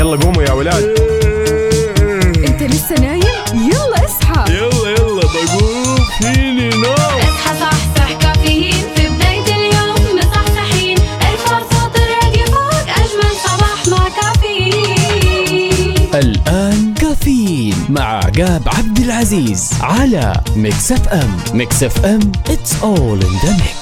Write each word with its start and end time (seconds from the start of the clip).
يلا 0.00 0.16
قوموا 0.16 0.42
يا 0.42 0.52
ولاد. 0.52 0.84
انت 2.48 2.62
لسه 2.62 2.94
نايم؟ 3.00 3.22
يلا 3.54 4.04
اصحى. 4.04 4.52
يلا 4.52 4.90
يلا 4.90 5.22
بقوم. 5.22 5.96
فيني 6.18 6.68
نوم. 6.68 6.94
اصحى 6.94 7.54
صحصح 7.60 8.12
كافيين. 8.12 8.84
في 8.96 9.08
بداية 9.08 9.56
اليوم 9.56 10.18
مصحصحين 10.18 10.98
الفرصة 10.98 11.90
الراديو 11.96 12.46
فوق 12.46 12.86
أجمل 13.02 13.32
صباح 13.44 13.88
مع 13.88 14.08
كافيين. 14.08 15.94
الآن 16.14 16.94
كافيين 16.94 17.76
مع 17.88 18.16
عقاب 18.16 18.62
عبد 18.66 18.98
العزيز 18.98 19.70
على 19.80 20.40
ميكس 20.56 20.92
اف 20.92 21.08
ام. 21.08 21.40
ميكس 21.54 21.82
اف 21.82 22.04
ام 22.04 22.32
it's 22.48 22.72
all 22.82 23.24
in 23.26 23.34
the 23.44 23.52
mix. 23.62 23.79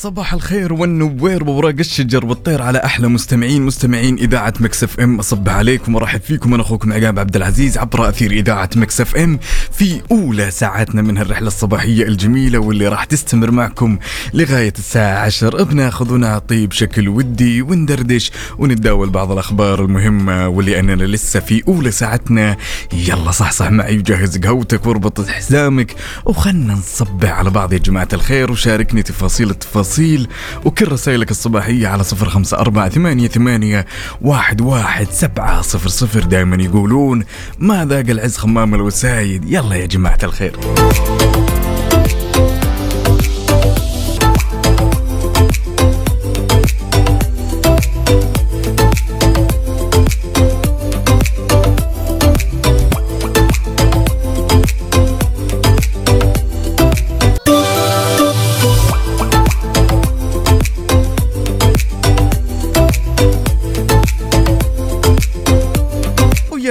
صباح 0.00 0.32
الخير 0.34 0.72
والنوير 0.72 1.44
ووراق 1.44 1.74
الشجر 1.78 2.26
والطير 2.26 2.62
على 2.62 2.78
أحلى 2.84 3.08
مستمعين 3.08 3.62
مستمعين 3.62 4.18
إذاعة 4.18 4.54
مكس 4.60 4.84
إف 4.84 5.00
إم. 5.00 5.18
اصبح 5.18 5.48
عليكم 5.48 5.94
وارحب 5.94 6.20
فيكم 6.20 6.54
أنا 6.54 6.62
أخوكم 6.62 6.92
عقاب 6.92 7.18
عبد 7.18 7.36
العزيز 7.36 7.78
عبر 7.78 8.08
أثير 8.08 8.30
إذاعة 8.30 8.70
مكس 8.76 9.00
إف 9.00 9.16
إم 9.16 9.38
في 9.72 10.00
أولى 10.10 10.50
ساعاتنا 10.50 11.02
من 11.02 11.18
هالرحلة 11.18 11.46
الصباحية 11.46 12.04
الجميلة 12.04 12.58
واللي 12.58 12.88
راح 12.88 13.04
تستمر 13.04 13.50
معكم 13.50 13.98
لغاية 14.34 14.72
الساعة 14.78 15.18
10 15.18 15.62
بناخذ 15.64 16.12
ونعطي 16.12 16.66
بشكل 16.66 17.08
ودي 17.08 17.62
وندردش 17.62 18.30
ونتداول 18.58 19.10
بعض 19.10 19.32
الأخبار 19.32 19.84
المهمة 19.84 20.48
واللي 20.48 20.80
أننا 20.80 21.04
لسه 21.04 21.40
في 21.40 21.62
أولى 21.68 21.90
ساعتنا. 21.90 22.56
يلا 22.92 23.30
صحصح 23.30 23.70
معي 23.70 23.98
وجهز 23.98 24.38
قهوتك 24.38 24.86
واربط 24.86 25.28
حزامك 25.28 25.94
وخلنا 26.24 26.74
نصبع 26.74 27.30
على 27.30 27.50
بعض 27.50 27.72
يا 27.72 27.78
جماعة 27.78 28.08
الخير. 28.12 28.52
وشاركني 28.52 29.02
تفاصيل 29.02 29.50
التفاصيل 29.50 29.87
وكل 30.64 30.92
رسائلك 30.92 31.30
الصباحية 31.30 31.88
على 31.88 32.04
صفر 32.04 32.28
خمسة 32.28 32.58
أربعة 32.58 32.88
ثمانية 32.88 33.28
ثمانية 33.28 33.86
واحد 34.20 34.60
واحد 34.60 35.10
سبعة 35.10 35.62
صفر 35.62 35.88
صفر. 35.88 36.20
دائما 36.20 36.62
يقولون 36.62 37.24
ما 37.58 37.84
ذاق 37.84 38.04
العز 38.08 38.36
خمام 38.36 38.74
الوسايد؟ 38.74 39.44
يلا 39.44 39.76
يا 39.76 39.86
جماعة 39.86 40.18
الخير. 40.22 40.56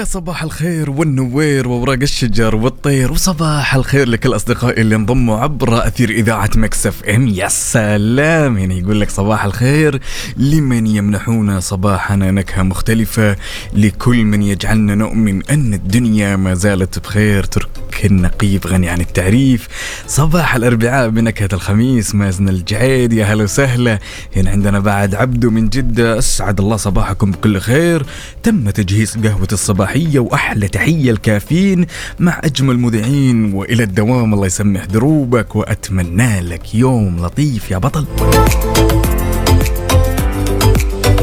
صباح 0.08 0.44
الخير 0.44 0.89
والنوير 0.89 1.67
وورق 1.67 2.02
الشجر 2.02 2.55
والطير 2.55 3.11
وصباح 3.11 3.75
الخير 3.75 4.08
لكل 4.09 4.36
أصدقائي 4.36 4.81
اللي 4.81 4.95
انضموا 4.95 5.38
عبر 5.38 5.88
أثير 5.88 6.09
إذاعة 6.09 6.49
مكسف 6.55 7.03
إم. 7.03 7.27
يا 7.27 7.47
سلام! 7.47 8.58
يعني 8.58 8.80
يقول 8.80 9.02
لك 9.02 9.09
صباح 9.09 9.45
الخير 9.45 10.02
لمن 10.38 10.88
يمنحون 10.88 11.59
صباحنا 11.59 12.31
نكهة 12.31 12.64
مختلفة 12.64 13.36
لكل 13.73 14.23
من 14.23 14.41
يجعلنا 14.44 14.95
نؤمن 14.95 15.44
أن 15.45 15.73
الدنيا 15.73 16.36
ما 16.36 16.53
زالت 16.53 16.99
بخير. 16.99 17.44
ترك 17.44 17.69
النقيب 18.05 18.67
غني 18.67 18.89
عن 18.89 19.02
التعريف. 19.02 19.67
صباح 20.08 20.55
الأربعاء 20.55 21.09
بنكهة 21.09 21.49
الخميس 21.53 22.15
مازن 22.15 22.49
الجعيد 22.49 23.14
يا 23.14 23.26
هلا 23.26 23.43
وسهلا. 23.43 23.99
هنا 24.36 24.49
عندنا 24.49 24.80
بعد 24.80 25.15
عبدو 25.15 25.49
من 25.49 25.70
جدة 25.70 26.17
أسعد 26.17 26.59
الله 26.59 26.77
صباحكم 26.77 27.32
بكل 27.32 27.59
خير. 27.59 28.05
تم 28.43 28.70
تجهيز 28.70 29.17
قهوة 29.17 29.48
الصباحيه 29.97 30.19
وأحلى 30.19 30.67
تحية 30.67 31.11
الكافيين 31.11 31.85
مع 32.19 32.41
أجمل 32.43 32.80
مذيعين 32.80 33.53
وإلى 33.53 33.83
الدوام 33.83 34.33
الله 34.33 34.45
يسمح 34.45 34.85
دروبك 34.85 35.55
وأتمنى 35.55 36.41
لك 36.41 36.75
يوم 36.75 37.25
لطيف 37.25 37.71
يا 37.71 37.77
بطل. 37.77 38.05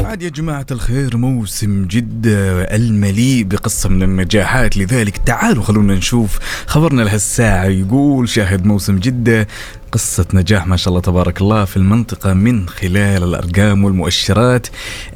عاد 0.05 0.23
يا 0.23 0.29
جماعة 0.29 0.65
الخير 0.71 1.17
موسم 1.17 1.85
جدة 1.85 2.61
المليء 2.75 3.43
بقصة 3.43 3.89
من 3.89 4.03
النجاحات 4.03 4.77
لذلك 4.77 5.17
تعالوا 5.17 5.63
خلونا 5.63 5.95
نشوف 5.95 6.39
خبرنا 6.67 7.01
لهالساعة. 7.01 7.65
يقول 7.65 8.29
شاهد 8.29 8.65
موسم 8.65 8.97
جدة 8.97 9.47
قصة 9.91 10.25
نجاح 10.33 10.67
ما 10.67 10.77
شاء 10.77 10.89
الله 10.89 11.01
تبارك 11.01 11.41
الله 11.41 11.65
في 11.65 11.77
المنطقة 11.77 12.33
من 12.33 12.69
خلال 12.69 13.23
الأرقام 13.23 13.83
والمؤشرات 13.83 14.67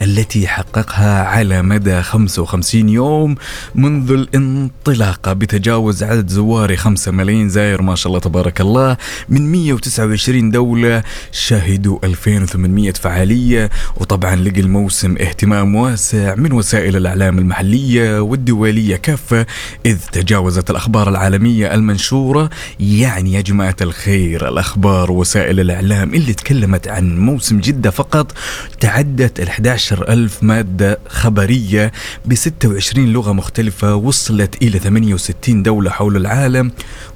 التي 0.02 0.48
حققها 0.48 1.24
على 1.24 1.62
مدى 1.62 2.02
55 2.02 2.90
يوم 2.90 3.36
منذ 3.76 4.12
الانطلاقة 4.12 5.34
بتجاوز 5.34 6.04
عدد 6.04 6.30
زواري 6.30 6.78
5 6.78 7.12
ملايين 7.12 7.50
زائر 7.50 7.82
ما 7.82 7.96
شاء 7.96 8.08
الله 8.08 8.20
تبارك 8.20 8.62
الله 8.62 8.98
من 9.30 9.52
129 9.52 10.52
دولة 10.52 11.04
شهدوا 11.32 12.00
2800 12.04 12.92
فعالية. 12.92 13.70
وطبعا 13.98 14.36
لقى 14.36 14.62
الموسم 14.62 15.16
اهتمام 15.18 15.76
واسع 15.76 16.36
من 16.36 16.52
وسائل 16.52 16.96
الإعلام 16.96 17.40
المحلية 17.40 18.20
والدولية 18.20 18.96
كافة 18.96 19.46
إذ 19.86 19.98
تجاوزت 20.12 20.70
الأخبار 20.70 21.10
العالمية 21.10 21.74
المنشورة. 21.74 22.50
يعني 22.80 23.34
يا 23.34 23.42
جماعة 23.42 23.76
الخير 23.82 24.50
الأخبار 24.60 25.12
وسائل 25.12 25.60
الإعلام 25.60 26.14
اللي 26.14 26.34
تكلمت 26.34 26.88
عن 26.88 27.20
موسم 27.20 27.60
جدة 27.60 27.92
فقط 27.92 28.32
تعدت 28.80 29.40
ال 29.40 29.48
11 29.50 30.10
ألف 30.10 30.44
مادة 30.44 31.00
خبرية 31.08 31.92
ب 32.26 32.36
26 32.36 33.08
لغة 33.08 33.32
مختلفة 33.32 33.96
وصلت 33.96 34.62
إلى 34.62 34.80
68 34.80 35.64
دولة 35.64 35.90
حول 35.92 36.18
العالم 36.18 36.72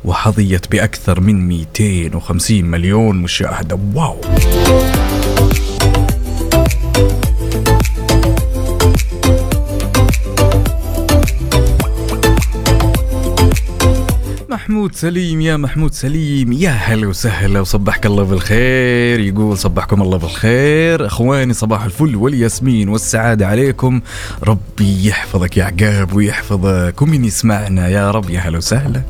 وحظيت 0.05 0.71
بأكثر 0.71 1.19
من 1.19 1.47
250 1.47 2.65
مليون 2.65 3.15
مشاهدة. 3.17 3.79
واو! 3.93 4.21
محمود 14.73 14.95
سليم 14.95 15.41
يا 15.41 15.57
محمود 15.57 15.93
سليم 15.93 16.51
يا 16.51 16.69
هلا 16.69 17.07
وسهلا 17.07 17.59
وصبحك 17.59 18.05
الله 18.05 18.23
بالخير. 18.23 19.19
يقول 19.19 19.57
صبحكم 19.57 20.01
الله 20.01 20.17
بالخير. 20.17 21.05
أخواني 21.05 21.53
صباح 21.53 21.83
الفل 21.83 22.15
والياسمين 22.15 22.89
والسعادة 22.89 23.47
عليكم. 23.47 24.01
ربي 24.43 25.07
يحفظك 25.07 25.57
يا 25.57 25.63
عقاب 25.63 26.13
ويحفظك 26.13 27.01
ومن 27.01 27.25
يسمعنا 27.25 27.89
يا 27.89 28.11
رب 28.11 28.29
يا 28.29 28.39
هلا 28.39 28.57
وسهلا. 28.57 29.01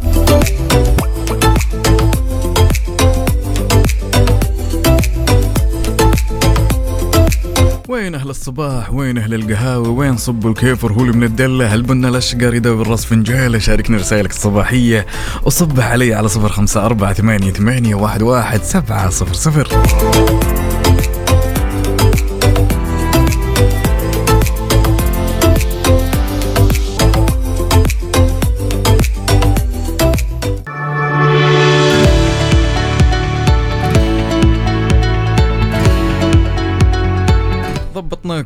وين 8.04 8.16
أهل 8.16 8.30
الصباح؟ 8.30 8.94
وين 8.94 9.18
أهل 9.18 9.34
القهاوي؟ 9.34 9.88
وين 9.88 10.18
صبوا 10.18 10.50
الكيف 10.50 10.84
ورهولي 10.84 11.12
من 11.12 11.24
الدلة. 11.24 11.74
هل 11.74 11.82
بنا 11.82 12.10
الأشقر؟ 12.10 12.54
يداوي 12.54 12.82
الراس 12.82 13.06
فنجالة. 13.06 13.60
شاركني 13.60 13.98
رسائلك 13.98 14.32
الصباحية. 14.32 15.06
وصبح 15.44 15.88
علي 15.88 16.14
على 16.14 16.28
صفر 16.28 16.50
خمسة 16.50 16.86
أربعة 16.86 17.14
ثمانية 17.14 17.52
ثمانية 17.52 17.96
واحد 17.96 18.22
واحد 18.22 18.64
سبعة 18.64 19.10
صفر 19.10 19.34
صفر. 19.34 19.68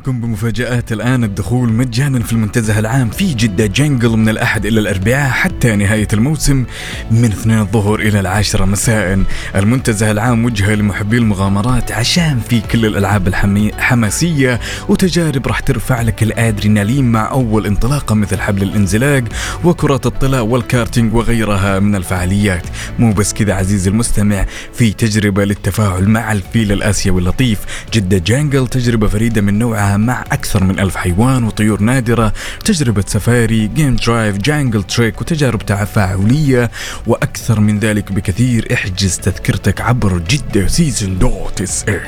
صبحناكم 0.08 0.20
بمفاجآت 0.20 0.92
الآن 0.92 1.24
الدخول 1.24 1.72
مجانا 1.72 2.18
في 2.20 2.32
المنتزه 2.32 2.78
العام 2.78 3.10
في 3.10 3.34
جدة 3.34 3.66
جنجل 3.66 4.08
من 4.08 4.28
الأحد 4.28 4.66
إلى 4.66 4.80
الأربعاء 4.80 5.30
حتى 5.30 5.76
نهاية 5.76 6.08
الموسم 6.12 6.64
من 7.10 7.24
اثنين 7.24 7.58
الظهر 7.58 8.00
إلى 8.00 8.20
العاشرة 8.20 8.64
مساء. 8.64 9.24
المنتزه 9.56 10.10
العام 10.10 10.44
وجهة 10.44 10.74
لمحبي 10.74 11.18
المغامرات 11.18 11.92
عشان 11.92 12.40
في 12.48 12.60
كل 12.60 12.86
الألعاب 12.86 13.28
الحماسية 13.28 14.60
وتجارب 14.88 15.46
راح 15.46 15.60
ترفع 15.60 16.02
لك 16.02 16.22
الأدرينالين 16.22 17.12
مع 17.12 17.30
أول 17.30 17.66
انطلاقة 17.66 18.14
مثل 18.14 18.40
حبل 18.40 18.62
الانزلاق 18.62 19.24
وكرات 19.64 20.06
الطلاء 20.06 20.44
والكارتينج 20.44 21.14
وغيرها 21.14 21.78
من 21.78 21.94
الفعاليات. 21.94 22.66
مو 22.98 23.12
بس 23.12 23.34
كذا 23.34 23.54
عزيزي 23.54 23.90
المستمع 23.90 24.46
في 24.74 24.92
تجربة 24.92 25.44
للتفاعل 25.44 26.08
مع 26.08 26.32
الفيل 26.32 26.72
الآسيوي 26.72 27.20
اللطيف. 27.20 27.58
جدة 27.94 28.18
Jungle 28.18 28.68
تجربة 28.68 29.08
فريدة 29.08 29.40
من 29.40 29.58
نوعها 29.58 29.97
مع 30.06 30.24
أكثر 30.32 30.64
من 30.64 30.80
ألف 30.80 30.96
حيوان 30.96 31.44
وطيور 31.44 31.80
نادرة 31.80 32.32
تجربة 32.64 33.04
سفاري 33.06 33.66
game 33.66 33.96
drive 33.96 34.36
jungle 34.36 34.82
trek 34.82 35.20
وتجارب 35.20 35.66
تفاعلية 35.66 36.70
وأكثر 37.06 37.60
من 37.60 37.78
ذلك 37.78 38.12
بكثير. 38.12 38.68
احجز 38.72 39.18
تذكرتك 39.18 39.80
عبر 39.80 40.18
Jeddah 40.18 40.66
Season 40.66 41.18
dot 41.18 41.60
SA 41.60 42.00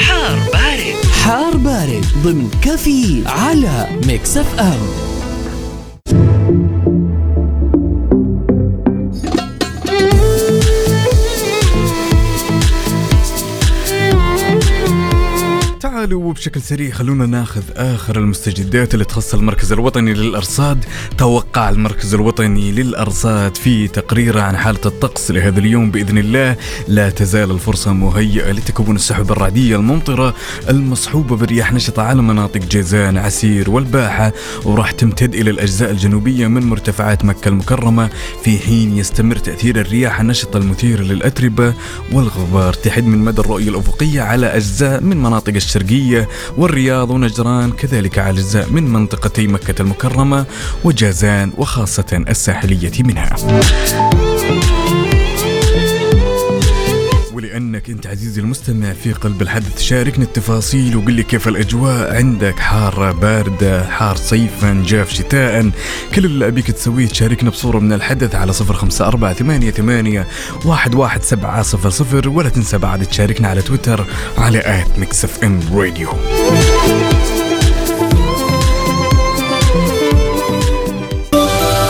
حار 0.00 0.38
بارد. 0.52 0.94
حار 1.24 1.56
بارد 1.56 2.04
ضمن 2.24 2.50
كفي 2.62 3.22
على 3.26 3.86
Mix 4.06 4.36
FM 4.36 5.11
تعالوا 16.02 16.24
وبشكل 16.24 16.62
سريع 16.62 16.90
خلونا 16.90 17.26
ناخذ 17.26 17.62
آخر 17.76 18.18
المستجدات 18.18 18.94
اللي 18.94 19.04
تخص 19.04 19.34
المركز 19.34 19.72
الوطني 19.72 20.14
للأرصاد. 20.14 20.84
توقع 21.18 21.70
المركز 21.70 22.14
الوطني 22.14 22.72
للأرصاد 22.72 23.56
في 23.56 23.88
تقريره 23.88 24.40
عن 24.40 24.56
حالة 24.56 24.80
الطقس 24.86 25.30
لهذا 25.30 25.58
اليوم 25.58 25.90
بإذن 25.90 26.18
الله. 26.18 26.56
لا 26.88 27.10
تزال 27.10 27.50
الفرصة 27.50 27.92
مهيئة 27.92 28.52
لتكون 28.52 28.96
السحب 28.96 29.32
الرعدية 29.32 29.76
الممطرة 29.76 30.34
المصحوبة 30.68 31.36
برياح 31.36 31.72
نشطة 31.72 32.02
على 32.02 32.22
مناطق 32.22 32.60
جيزان 32.60 33.18
عسير 33.18 33.70
والباحة 33.70 34.32
وراح 34.64 34.90
تمتد 34.90 35.34
إلى 35.34 35.50
الأجزاء 35.50 35.90
الجنوبية 35.90 36.46
من 36.46 36.62
مرتفعات 36.66 37.24
مكة 37.24 37.48
المكرمة. 37.48 38.10
في 38.44 38.58
حين 38.58 38.98
يستمر 38.98 39.36
تأثير 39.36 39.80
الرياح 39.80 40.20
النشطة 40.20 40.56
المثيرة 40.56 41.02
للأتربة 41.02 41.74
والغبار 42.12 42.72
تحد 42.72 43.04
من 43.04 43.18
مدى 43.18 43.40
الرؤية 43.40 43.68
الأفقية 43.68 44.22
على 44.22 44.46
أجزاء 44.46 45.00
من 45.00 45.16
مناطق 45.16 45.52
الشرقيه 45.92 46.28
والرياض 46.56 47.10
ونجران 47.10 47.72
كذلك 47.72 48.18
على 48.18 48.30
اجزاء 48.30 48.70
من 48.70 48.92
منطقتي 48.92 49.46
مكة 49.46 49.82
المكرمة 49.82 50.44
وجازان 50.84 51.52
وخاصة 51.56 52.24
الساحلية 52.28 53.02
منها. 53.02 53.36
ولانك 57.72 57.90
أنت 57.90 58.06
عزيزي 58.06 58.40
المستمع 58.40 58.92
في 58.92 59.12
قلب 59.12 59.42
الحدث 59.42 59.82
شاركنا 59.82 60.24
التفاصيل 60.24 60.96
وقل 60.96 61.12
لي 61.12 61.22
كيف 61.22 61.48
الأجواء. 61.48 62.16
عندك 62.16 62.58
حارة 62.58 63.12
باردة 63.12 63.86
حار 63.86 64.16
صيفا 64.16 64.82
جاف 64.86 65.12
شتاء 65.12 65.70
كل 66.14 66.24
اللي 66.24 66.46
أبيك 66.46 66.70
تسويه 66.70 67.06
تشاركنا 67.06 67.50
بصورة 67.50 67.78
من 67.78 67.92
الحدث 67.92 68.34
على 68.34 68.52
صفر 68.52 68.74
خمسة 68.74 69.06
أربعة 69.06 69.32
ثمانية, 69.32 69.70
ثمانية 69.70 70.26
واحد, 70.64 70.94
واحد 70.94 71.22
سبعة 71.22 71.62
صفر 71.62 71.90
صفر. 71.90 72.28
ولا 72.28 72.48
تنسى 72.48 72.78
بعد 72.78 73.06
تشاركنا 73.06 73.48
على 73.48 73.62
تويتر 73.62 74.06
على 74.38 74.58
at 74.58 74.98
Mix 74.98 75.24
FM 75.24 75.60
Radio. 75.72 76.08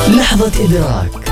لحظة 0.08 0.64
إدراك. 0.64 1.31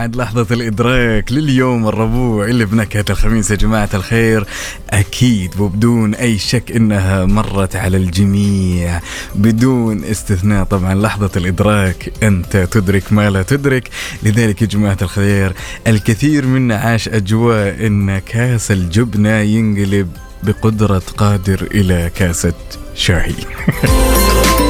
عاد 0.00 0.16
لحظة 0.16 0.46
الإدراك 0.50 1.32
لليوم 1.32 1.88
الربوع 1.88 2.44
اللي 2.44 2.64
بنكهة 2.64 3.04
الخميس 3.10 3.50
يا 3.50 3.56
جماعة 3.56 3.88
الخير. 3.94 4.46
أكيد 4.90 5.60
وبدون 5.60 6.14
أي 6.14 6.38
شك 6.38 6.72
إنها 6.76 7.24
مرت 7.24 7.76
على 7.76 7.96
الجميع. 7.96 9.00
بدون 9.34 10.04
استثناء 10.04 10.64
طبعا 10.64 10.94
لحظة 10.94 11.30
الإدراك 11.36 12.12
أنت 12.22 12.56
تدرك 12.56 13.12
ما 13.12 13.30
لا 13.30 13.42
تدرك. 13.42 13.90
لذلك 14.22 14.62
يا 14.62 14.66
جماعة 14.66 14.98
الخير 15.02 15.52
الكثير 15.86 16.46
منا 16.46 16.76
عاش 16.76 17.08
أجواء 17.08 17.86
إن 17.86 18.18
كاس 18.18 18.70
الجبنة 18.70 19.38
ينقلب 19.38 20.08
بقدرة 20.42 21.02
قادر 21.16 21.68
إلى 21.74 22.10
كاسة 22.14 22.54
شاي 22.94 23.34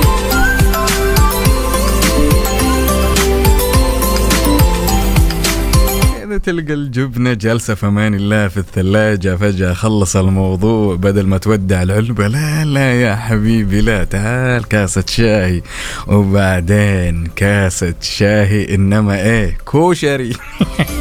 تلقى 6.44 6.74
الجبنة 6.74 7.32
جالسة 7.32 7.74
في 7.74 7.86
أمان 7.86 8.14
الله 8.14 8.48
في 8.48 8.56
الثلاجة 8.56 9.36
فجأة 9.36 9.72
خلص 9.72 10.16
الموضوع. 10.16 10.96
بدل 10.96 11.26
ما 11.26 11.38
تودع 11.38 11.82
العلبة 11.82 12.28
لا 12.28 12.64
لا 12.64 13.00
يا 13.02 13.16
حبيبي 13.16 13.80
لا 13.80 14.04
تعال 14.04 14.68
كاسة 14.68 15.04
شاي 15.08 15.62
وبعدين 16.06 17.26
كاسة 17.36 17.94
شاي 18.00 18.74
إنما 18.74 19.22
إيه 19.22 19.58
كوشري. 19.64 20.32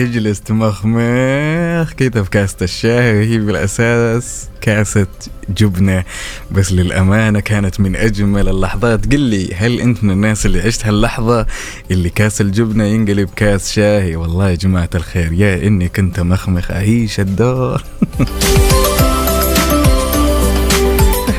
تجلس 0.00 0.40
تمخمخ 0.40 1.92
كده 1.92 2.22
في 2.22 2.30
كاسة 2.30 2.56
الشاي 2.62 3.16
وهي 3.16 3.38
بالأساس 3.38 4.48
كاسة 4.60 5.06
جبنة. 5.48 6.04
بس 6.50 6.72
للأمانة 6.72 7.40
كانت 7.40 7.80
من 7.80 7.96
أجمل 7.96 8.48
اللحظات. 8.48 9.12
قل 9.12 9.20
لي 9.20 9.54
هل 9.54 9.80
أنت 9.80 10.04
من 10.04 10.10
الناس 10.10 10.46
اللي 10.46 10.60
عشت 10.60 10.86
هاللحظة 10.86 11.46
اللي 11.90 12.10
كاس 12.10 12.40
الجبنة 12.40 12.84
ينقلب 12.84 13.28
كاس 13.36 13.72
شاي 13.72 14.16
والله 14.16 14.50
يا 14.50 14.54
جماعة 14.54 14.90
الخير 14.94 15.32
يا 15.32 15.66
إني 15.66 15.88
كنت 15.88 16.20
مخمخ 16.20 16.70
أعيش 16.70 17.20
الدور 17.20 17.82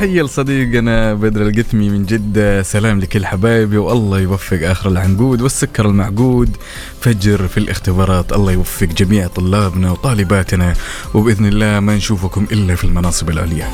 تحية 0.02 0.22
لصديقنا 0.22 1.14
بدر 1.14 1.42
القثمي 1.42 1.88
من 1.90 2.06
جدة. 2.06 2.62
سلام 2.62 3.00
لكل 3.00 3.26
حبايبي 3.26 3.78
والله 3.78 4.20
يوفق 4.20 4.58
آخر 4.62 4.90
العنقود 4.90 5.42
والسكر 5.42 5.86
المعقود. 5.86 6.56
فجر 7.00 7.48
في 7.48 7.58
الاختبارات 7.58 8.32
الله 8.32 8.52
يوفق 8.52 8.86
جميع 8.86 9.26
طلابنا 9.26 9.90
وطالباتنا 9.90 10.74
وبإذن 11.14 11.46
الله 11.46 11.80
ما 11.80 11.96
نشوفكم 11.96 12.46
إلا 12.52 12.74
في 12.74 12.84
المناصب 12.84 13.30
العليا. 13.30 13.68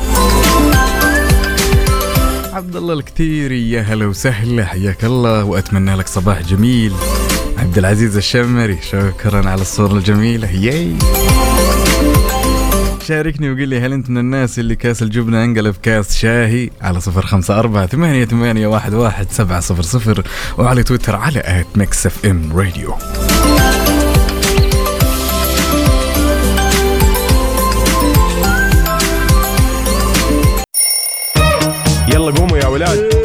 عبد 2.52 2.76
الله 2.76 2.94
الكثيري 2.94 3.70
يا 3.70 3.82
هلا 3.82 4.06
وسهلا 4.06 4.64
حياك 4.64 5.04
الله 5.04 5.44
وأتمنى 5.44 5.94
لك 5.94 6.08
صباح 6.08 6.42
جميل. 6.42 6.92
عبد 7.58 7.78
العزيز 7.78 8.16
الشمري 8.16 8.78
شكرا 8.90 9.48
على 9.48 9.60
الصورة 9.62 9.92
الجميلة 9.92 10.50
ياي. 10.50 10.92
شاركني 13.08 13.50
وقل 13.50 13.68
لي 13.68 13.80
هل 13.80 13.92
أنت 13.92 14.10
من 14.10 14.18
الناس 14.18 14.58
اللي 14.58 14.76
كاس 14.76 15.02
الجبنة 15.02 15.44
انقلب 15.44 15.74
كاس 15.82 16.16
شاهي؟ 16.16 16.70
على 16.80 17.00
صفر 17.00 17.26
خمسة 17.26 17.58
أربعة 17.58 17.86
ثمانية, 17.86 18.24
ثمانية 18.24 18.66
واحد, 18.66 18.94
واحد 18.94 19.26
سبعة 19.30 19.60
صفر 19.60 19.82
صفر 19.82 20.24
وعلى 20.58 20.82
تويتر 20.82 21.16
على 21.16 21.40
at 21.44 21.66
Mix 21.76 22.06
FM 22.06 22.52
Radio. 22.56 22.94
يلا 32.08 32.30
قوموا 32.30 32.58
يا 32.58 32.66
ولاد. 32.66 33.17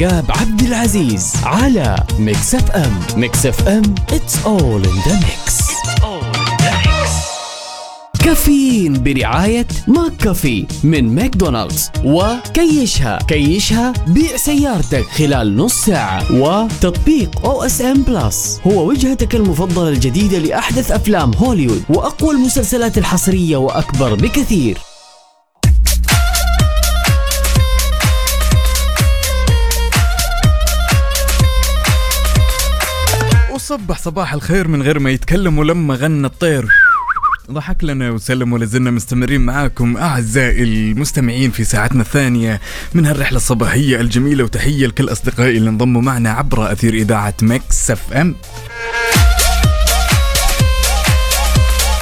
عقاب 0.00 0.24
عبد 0.28 0.60
العزيز 0.60 1.32
على 1.44 1.96
Mix 2.18 2.54
FM 2.54 3.00
Mix 3.16 3.46
FM 3.46 3.82
it's 4.08 4.46
all 4.46 4.86
in 4.86 5.08
the 5.08 5.14
mix. 5.24 5.66
كافيين 8.24 9.02
برعاية 9.02 9.66
McCafé 9.88 10.66
من 10.84 11.14
ماكدونالدز 11.14 11.90
وكيشها 12.04 13.18
كيشها 13.28 13.92
بيع 14.06 14.36
سيارتك 14.36 15.04
خلال 15.04 15.56
نص 15.56 15.74
ساعة. 15.74 16.32
وتطبيق 16.32 17.46
OSN 17.46 18.02
Plus 18.02 18.60
هو 18.66 18.88
وجهتك 18.88 19.34
المفضلة 19.34 19.88
الجديدة 19.88 20.38
لأحدث 20.38 20.90
أفلام 20.90 21.34
هوليوود 21.34 21.82
وأقوى 21.88 22.34
المسلسلات 22.34 22.98
الحصرية 22.98 23.56
وأكثر 23.56 24.14
بكثير. 24.14 24.78
وصبح 33.66 33.98
صباح 33.98 34.32
الخير 34.32 34.68
من 34.68 34.82
غير 34.82 34.98
ما 34.98 35.10
يتكلم 35.10 35.58
ولما 35.58 35.94
غنى 35.94 36.26
الطير. 36.26 36.68
ضحك 37.50 37.84
لنا 37.84 38.10
وسلم 38.10 38.52
ولا 38.52 38.64
زلنا 38.64 38.90
مستمرين 38.90 39.40
معاكم 39.40 39.96
أعزائي 39.96 40.62
المستمعين 40.62 41.50
في 41.50 41.64
ساعتنا 41.64 42.02
الثانية 42.02 42.60
من 42.94 43.06
هالرحلة 43.06 43.36
الصباحية 43.36 44.00
الجميلة 44.00 44.44
وتحية 44.44 44.86
لكل 44.86 45.12
أصدقائي 45.12 45.56
اللي 45.56 45.70
انضموا 45.70 46.02
معنا 46.02 46.30
عبر 46.30 46.72
أثير 46.72 46.94
إذاعة 46.94 47.34
Mix 47.42 47.90
FM. 47.90 48.34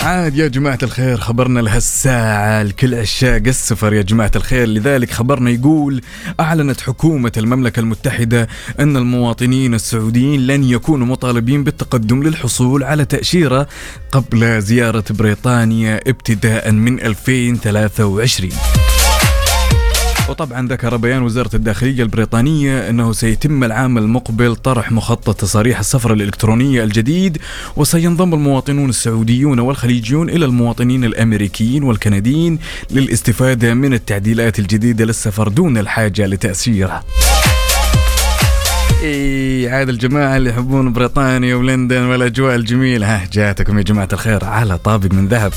عاد 0.04 0.36
يا 0.36 0.48
جماعة 0.48 0.78
الخير 0.82 1.16
خبرنا 1.16 1.60
لهالساعة 1.60 2.62
لكل 2.62 2.94
عشاق 2.94 3.42
السفر 3.46 3.92
يا 3.94 4.02
جماعة 4.02 4.30
الخير 4.36 4.68
لذلك 4.68 5.10
خبرنا 5.10 5.50
يقول 5.50 6.00
أعلنت 6.40 6.80
حكومة 6.80 7.32
المملكة 7.36 7.80
المتحدة 7.80 8.48
أن 8.80 8.96
المواطنين 8.96 9.74
السعوديين 9.74 10.46
لن 10.46 10.64
يكونوا 10.64 11.06
مطالبين 11.06 11.64
بالتقدم 11.64 12.22
للحصول 12.22 12.84
على 12.84 13.04
تأشيرة 13.04 13.68
قبل 14.12 14.62
زيارة 14.62 15.04
بريطانيا 15.10 16.00
ابتداء 16.06 16.72
من 16.72 17.00
2023 17.00 18.50
وطبعا 20.28 20.68
ذكر 20.68 20.96
بيان 20.96 21.22
وزارة 21.22 21.50
الداخلية 21.54 22.02
البريطانية 22.02 22.90
أنه 22.90 23.12
سيتم 23.12 23.64
العام 23.64 23.98
المقبل 23.98 24.56
طرح 24.56 24.92
مخطط 24.92 25.34
تصاريح 25.40 25.78
السفر 25.78 26.12
الإلكترونية 26.12 26.84
الجديد 26.84 27.38
وسينضم 27.76 28.34
المواطنون 28.34 28.88
السعوديون 28.88 29.58
والخليجيون 29.58 30.30
إلى 30.30 30.44
المواطنين 30.44 31.04
الأمريكيين 31.04 31.82
والكنديين 31.82 32.58
للاستفادة 32.90 33.74
من 33.74 33.94
التعديلات 33.94 34.58
الجديدة 34.58 35.04
للسفر 35.04 35.48
دون 35.48 35.78
الحاجة 35.78 36.26
لتأشيرة 36.26 37.04
إي 39.02 39.68
عاد 39.68 39.88
الجماعة 39.88 40.36
اللي 40.36 40.50
يحبون 40.50 40.92
بريطانيا 40.92 41.54
ولندن 41.54 42.02
والأجواء 42.02 42.54
الجميلة. 42.54 43.06
ها 43.06 43.28
جاتكم 43.32 43.78
يا 43.78 43.82
جماعة 43.82 44.08
الخير 44.12 44.44
على 44.44 44.78
طابق 44.78 45.12
من 45.12 45.28
ذهب. 45.28 45.52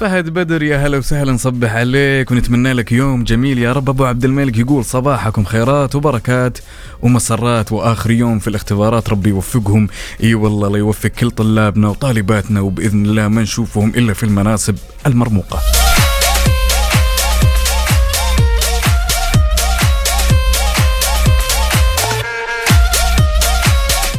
فهد 0.00 0.28
بدر 0.28 0.62
يا 0.62 0.86
هلا 0.86 0.98
وسهلا 0.98 1.32
نصبح 1.32 1.72
عليك 1.72 2.30
ونتمنى 2.30 2.72
لك 2.72 2.92
يوم 2.92 3.24
جميل. 3.24 3.58
يا 3.58 3.72
رب 3.72 3.88
أبو 3.88 4.04
عبد 4.04 4.24
الملك 4.24 4.58
يقول 4.58 4.84
صباحكم 4.84 5.44
خيرات 5.44 5.94
وبركات 5.94 6.58
ومسرات 7.02 7.72
وآخر 7.72 8.10
يوم 8.10 8.38
في 8.38 8.48
الاختبارات 8.48 9.08
ربي 9.08 9.28
يوفقهم. 9.28 9.88
إي 10.22 10.34
والله 10.34 10.66
الله 10.66 10.78
يوفق 10.78 11.08
كل 11.08 11.30
طلابنا 11.30 11.88
وطالباتنا 11.88 12.60
وبإذن 12.60 13.06
الله 13.06 13.28
ما 13.28 13.42
نشوفهم 13.42 13.88
إلا 13.96 14.12
في 14.14 14.22
المناسب 14.22 14.78
المرموقة. 15.06 15.58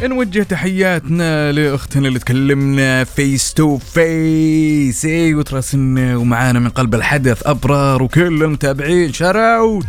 نوجه 0.08 0.42
تحياتنا 0.42 1.52
لأختنا 1.52 2.08
اللي 2.08 2.18
تكلمنا 2.18 3.04
face 3.04 3.54
to 3.54 3.78
face 3.78 5.34
وتراسلنا 5.34 6.16
ومعانا 6.16 6.58
من 6.58 6.68
قلب 6.68 6.94
الحدث 6.94 7.46
أبرار 7.46 8.02
وكل 8.02 8.42
المتابعين. 8.42 9.12
shout 9.12 9.58
out 9.58 9.86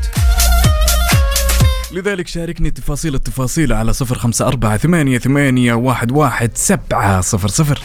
لذلك 1.91 2.27
شاركني 2.27 2.71
تفاصيل 2.71 3.15
التفاصيل 3.15 3.73
على 3.73 3.93
صفر 3.93 4.17
خمسة 4.17 4.47
أربعة 4.47 4.77
ثمانية, 4.77 5.17
ثمانية 5.17 5.73
واحد, 5.73 6.11
واحد 6.11 6.51
سبعة 6.55 7.21
صفر 7.21 7.47
صفر. 7.47 7.81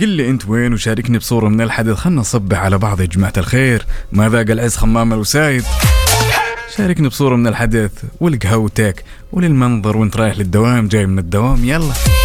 قل 0.00 0.08
لي 0.08 0.30
أنت 0.30 0.48
وين 0.48 0.72
وشاركني 0.72 1.18
بصورة 1.18 1.48
من 1.48 1.60
الحدث. 1.60 1.96
خلنا 1.96 2.20
نصبح 2.20 2.58
على 2.58 2.78
بعض 2.78 3.00
يا 3.00 3.06
جماعة 3.06 3.32
الخير. 3.36 3.86
ما 4.12 4.28
ذاق 4.28 4.50
العز 4.50 4.76
خمام 4.76 5.12
الوسايد؟ 5.12 5.64
شاركني 6.78 7.08
بصورة 7.08 7.36
من 7.36 7.46
الحدث 7.46 8.04
ولقهوتك 8.20 9.04
وللمنظر 9.32 9.96
وانت 9.96 10.16
رايح 10.16 10.38
للدوام 10.38 10.88
جاي 10.88 11.06
من 11.06 11.18
الدوام 11.18 11.64
يلا. 11.64 12.17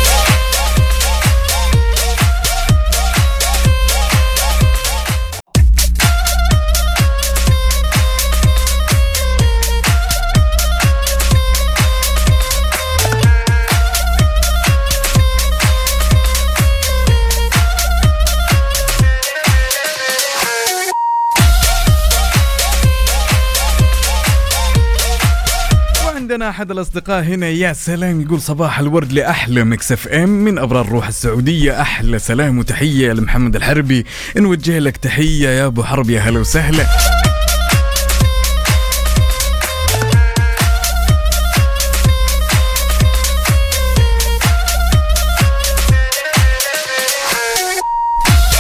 وعندنا 26.34 26.50
أحد 26.50 26.72
الأصدقاء 26.72 27.24
هنا 27.24 27.50
يا 27.50 27.74
سلام 27.74 28.22
يقول 28.22 28.42
صباح 28.42 28.80
الورد 28.80 29.14
لأحلى 29.14 29.64
Mix 29.64 29.92
FM 29.92 30.30
من 30.30 30.58
أبرار 30.58 30.90
روح 30.90 31.08
السعودية. 31.08 31.82
أحلى 31.82 32.20
سلام 32.20 32.58
وتحية 32.60 33.14
لمحمد 33.14 33.56
الحربي. 33.56 34.06
نوجه 34.38 34.80
لك 34.80 34.98
تحية 34.98 35.50
يا 35.50 35.66
أبو 35.66 35.84
حرب 35.84 36.10
يا 36.10 36.20
هلا 36.20 36.40
وسهلا. 36.40 36.86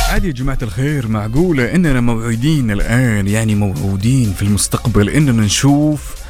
عادي 0.10 0.28
يا 0.28 0.34
جماعة 0.34 0.58
الخير 0.62 1.08
معقولة 1.08 1.76
إننا 1.76 2.02
موعودين 2.02 2.72
الآن 2.72 3.28
يعني 3.28 3.56
موعودين 3.56 4.34
في 4.34 4.42
المستقبل 4.42 5.10
إننا 5.10 5.42
نشوف 5.42 6.23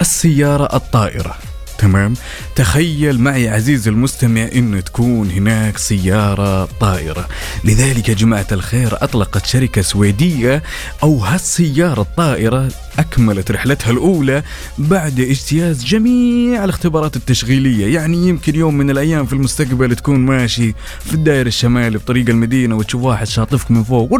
السيارة 0.00 0.76
الطائرة. 0.76 1.34
تمام؟ 1.78 2.14
تخيل 2.56 3.20
معي 3.20 3.48
عزيزي 3.48 3.90
المستمع 3.90 4.48
إن 4.54 4.84
تكون 4.84 5.30
هناك 5.30 5.78
سيارة 5.78 6.68
طائرة. 6.80 7.28
لذلك 7.64 8.08
يا 8.08 8.14
جماعة 8.14 8.46
الخير 8.52 9.04
أطلقت 9.04 9.46
شركة 9.46 9.82
سويدية 9.82 10.62
أو 11.02 11.18
هالسيارة 11.18 12.00
الطائرة 12.00 12.68
أكملت 12.98 13.50
رحلتها 13.50 13.90
الأولى 13.90 14.42
بعد 14.78 15.20
اجتياز 15.20 15.84
جميع 15.84 16.64
الاختبارات 16.64 17.16
التشغيلية. 17.16 17.94
يعني 17.94 18.28
يمكن 18.28 18.54
يوم 18.54 18.74
من 18.74 18.90
الأيام 18.90 19.26
في 19.26 19.32
المستقبل 19.32 19.96
تكون 19.96 20.18
ماشي 20.18 20.74
في 21.04 21.14
الدائرة 21.14 21.48
الشمالي 21.48 21.98
بطريق 21.98 22.28
المدينة 22.28 22.76
وتشوف 22.76 23.02
واحد 23.02 23.26
شاطفك 23.26 23.70
من 23.70 23.84
فوق. 23.84 24.10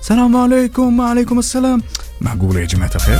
السلام 0.00 0.36
عليكم 0.36 1.00
وعليكم 1.00 1.38
السلام. 1.38 1.82
معقولة 2.20 2.60
يا 2.60 2.66
جماعة 2.66 2.90
الخير؟ 2.94 3.18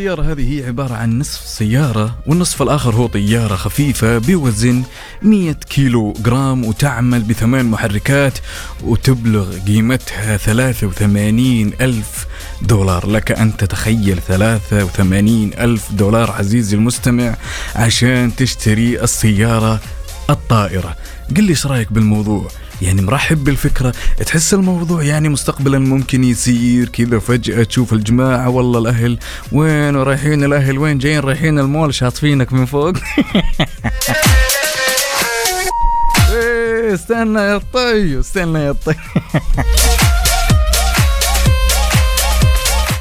طبعا 0.00 0.10
والسيارة 0.10 0.32
هذه 0.32 0.60
هي 0.60 0.66
عبارة 0.66 0.94
عن 0.94 1.18
نصف 1.18 1.46
سيارة 1.46 2.18
والنصف 2.26 2.62
الآخر 2.62 2.94
هو 2.94 3.06
طيارة 3.06 3.56
خفيفة 3.56 4.18
بوزن 4.18 4.82
100 5.22 5.52
كيلو 5.52 6.12
جرام 6.12 6.64
وتعمل 6.64 7.22
بثمان 7.22 7.66
محركات 7.66 8.38
وتبلغ 8.84 9.58
قيمتها 9.58 10.36
83 10.36 11.72
ألف 11.80 12.26
دولار. 12.62 13.06
لك 13.06 13.32
أن 13.32 13.56
تتخيل 13.56 14.20
83 14.28 15.50
ألف 15.54 15.92
دولار 15.92 16.30
عزيزي 16.30 16.76
المستمع 16.76 17.36
عشان 17.76 18.36
تشتري 18.36 19.02
السيارة 19.02 19.80
الطائرة. 20.30 20.96
قل 21.36 21.42
لي 21.44 21.50
إيش 21.50 21.66
رأيك 21.66 21.92
بالموضوع؟ 21.92 22.48
يعني 22.82 23.02
مرحب 23.02 23.44
بالفكرة. 23.44 23.94
تحس 24.26 24.54
الموضوع 24.54 25.02
يعني 25.02 25.28
مستقبلا 25.28 25.78
ممكن 25.78 26.24
يصير 26.24 26.88
كذا 26.88 27.18
فجأة 27.18 27.62
تشوف 27.62 27.92
الجماعة 27.92 28.48
والله 28.48 28.78
الأهل 28.78 29.18
وين 29.52 29.96
رايحين 29.96 30.44
الأهل؟ 30.44 30.78
وين 30.78 30.98
جايين 30.98 31.20
رايحين 31.20 31.58
المول؟ 31.58 31.94
شاطفينك 31.94 32.52
من 32.52 32.64
فوق. 32.66 32.92
إيه، 36.32 36.94
استنى 36.94 37.40
يا 37.40 37.60
طي 37.72 38.20
استنى 38.20 38.58
يا 38.58 38.72
طي. 38.72 38.94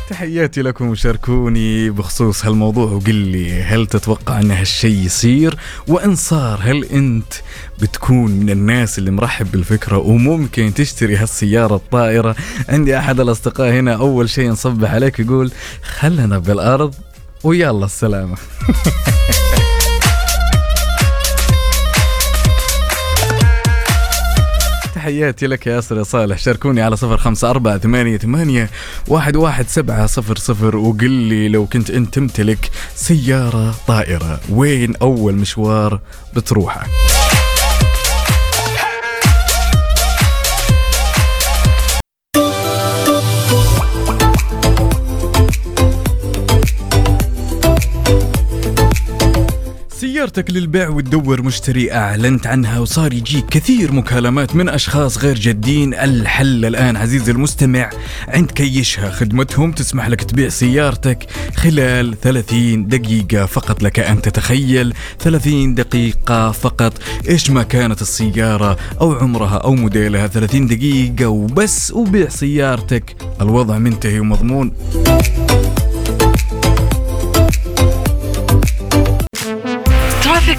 تحياتي 0.09 0.61
لكم 0.61 0.89
وشاركوني 0.89 1.89
بخصوص 1.89 2.45
هالموضوع 2.45 2.91
وقل 2.91 3.15
لي 3.15 3.63
هل 3.63 3.87
تتوقع 3.87 4.39
إن 4.39 4.51
هالشيء 4.51 5.05
يصير؟ 5.05 5.57
وإن 5.87 6.15
صار 6.15 6.59
هل 6.63 6.85
أنت 6.85 7.33
بتكون 7.81 8.31
من 8.31 8.49
الناس 8.49 8.99
اللي 8.99 9.11
مرحب 9.11 9.51
بالفكرة 9.51 9.97
وممكن 9.97 10.73
تشتري 10.73 11.15
هالسيارة 11.15 11.75
الطائرة؟ 11.75 12.35
عندي 12.69 12.97
أحد 12.97 13.19
الأصدقاء 13.19 13.69
هنا 13.69 13.95
أول 13.95 14.29
شيء 14.29 14.49
نصبح 14.49 14.93
عليك 14.93 15.19
يقول 15.19 15.51
خلنا 15.83 16.37
بالأرض 16.37 16.95
ويلا 17.43 17.85
السلامة. 17.85 18.37
تحياتي 25.09 25.47
لك 25.47 25.67
يا 25.67 25.75
ياسر 25.75 25.97
يا 25.97 26.03
صالح. 26.03 26.37
شاركوني 26.37 26.81
على 26.81 26.95
صفر 26.95 27.17
خمسة 27.17 27.49
أربعة 27.49 27.77
ثمانية, 27.77 28.17
ثمانية 28.17 28.69
واحد, 29.07 29.35
واحد 29.35 29.67
سبعة 29.67 30.05
صفر 30.05 30.37
صفر 30.37 30.75
وقل 30.75 31.09
لي 31.11 31.47
لو 31.49 31.65
كنت 31.65 31.89
أنت 31.89 32.13
تمتلك 32.15 32.69
سيارة 32.95 33.75
طائرة 33.87 34.39
وين 34.49 34.95
أول 34.95 35.33
مشوار 35.35 35.99
بتروحه؟ 36.35 36.87
سيارتك 50.19 50.51
للبيع 50.51 50.89
وتدور 50.89 51.41
مشتري 51.41 51.91
أعلنت 51.91 52.47
عنها 52.47 52.79
وصار 52.79 53.13
يجيك 53.13 53.45
كثير 53.45 53.91
مكالمات 53.91 54.55
من 54.55 54.69
أشخاص 54.69 55.17
غير 55.17 55.35
جادين. 55.35 55.93
الحل 55.93 56.65
الآن 56.65 56.97
عزيزي 56.97 57.31
المستمع 57.31 57.89
عند 58.27 58.51
كيشها 58.51 59.09
خدمتهم 59.09 59.71
تسمح 59.71 60.07
لك 60.07 60.23
تبيع 60.23 60.49
سيارتك 60.49 61.27
خلال 61.55 62.19
30 62.21 62.87
دقيقة 62.87 63.45
فقط. 63.45 63.83
لك 63.83 63.99
أن 63.99 64.21
تتخيل 64.21 64.93
30 65.19 65.75
دقيقة 65.75 66.51
فقط. 66.51 66.93
إيش 67.29 67.49
ما 67.51 67.63
كانت 67.63 68.01
السيارة 68.01 68.77
أو 69.01 69.13
عمرها 69.13 69.57
أو 69.57 69.75
موديلها 69.75 70.27
30 70.27 70.67
دقيقة 70.67 71.27
وبس 71.27 71.91
وبيع 71.91 72.29
سيارتك. 72.29 73.15
الوضع 73.41 73.77
منتهي 73.77 74.19
ومضمون. 74.19 74.71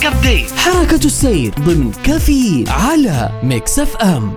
traffic 0.00 0.06
update 0.06 0.50
حركة 0.50 1.06
السير 1.06 1.54
ضمن 1.60 1.92
كافيين 1.92 2.68
على 2.68 3.40
Mix 3.42 3.78
FM. 3.78 4.34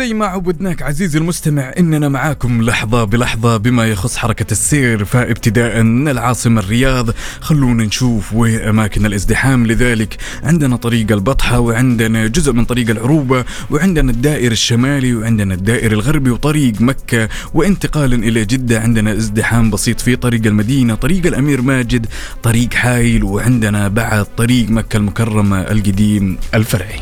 وزي 0.00 0.14
ما 0.14 0.26
عودناك 0.26 0.82
عزيزي 0.82 1.18
المستمع 1.18 1.72
إننا 1.78 2.08
معاكم 2.08 2.62
لحظة 2.62 3.04
بلحظة 3.04 3.56
بما 3.56 3.86
يخص 3.86 4.16
حركة 4.16 4.52
السير 4.52 5.04
فابتداء 5.04 5.82
من 5.82 6.08
العاصمة 6.08 6.60
الرياض. 6.60 7.10
خلونا 7.40 7.84
نشوف 7.84 8.32
وين 8.32 8.60
أماكن 8.60 9.06
الازدحام. 9.06 9.66
لذلك 9.66 10.16
عندنا 10.42 10.76
طريق 10.76 11.12
البطحة 11.12 11.58
وعندنا 11.58 12.26
جزء 12.26 12.52
من 12.52 12.64
طريق 12.64 12.90
العروبة 12.90 13.44
وعندنا 13.70 14.10
الدائر 14.10 14.52
الشمالي 14.52 15.14
وعندنا 15.14 15.54
الدائر 15.54 15.92
الغربي 15.92 16.30
وطريق 16.30 16.80
مكة. 16.80 17.28
وانتقالا 17.54 18.16
إلى 18.16 18.44
جدة 18.44 18.80
عندنا 18.80 19.12
ازدحام 19.12 19.70
بسيط 19.70 20.00
في 20.00 20.16
طريق 20.16 20.46
المدينة 20.46 20.94
طريق 20.94 21.26
الأمير 21.26 21.62
ماجد 21.62 22.06
طريق 22.42 22.74
حايل 22.74 23.24
وعندنا 23.24 23.88
بعد 23.88 24.26
طريق 24.36 24.70
مكة 24.70 24.96
المكرمة 24.96 25.60
القديم 25.60 26.38
الفرعي. 26.54 27.00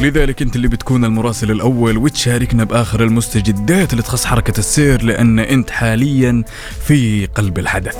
لذلك 0.00 0.42
انت 0.42 0.56
اللي 0.56 0.68
بتكون 0.68 1.04
المراسل 1.04 1.50
الأول 1.50 1.96
وتشاركنا 1.98 2.64
بآخر 2.64 3.02
المستجدات 3.04 3.92
اللي 3.92 4.02
تخص 4.02 4.24
حركة 4.24 4.58
السير 4.58 5.02
لأن 5.02 5.38
أنت 5.38 5.70
حاليا 5.70 6.42
في 6.86 7.26
قلب 7.26 7.58
الحدث. 7.58 7.96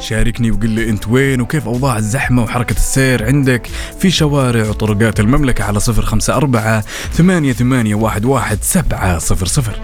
شاركني 0.00 0.50
وقل 0.50 0.68
لي 0.68 0.90
أنت 0.90 1.08
وين 1.08 1.40
وكيف 1.40 1.66
أوضاع 1.66 1.96
الزحمة 1.98 2.42
وحركة 2.42 2.72
السير 2.76 3.26
عندك 3.26 3.66
في 4.00 4.10
شوارع 4.10 4.68
وطرقات 4.68 5.20
المملكة 5.20 5.64
على 5.64 5.78
054 5.88 6.82
ثمانية 7.12 7.52
ثمانية 7.52 7.94
واحد 7.94 8.24
واحد 8.24 8.58
سبعة 8.62 9.18
صفر 9.18 9.46
صفر 9.46 9.80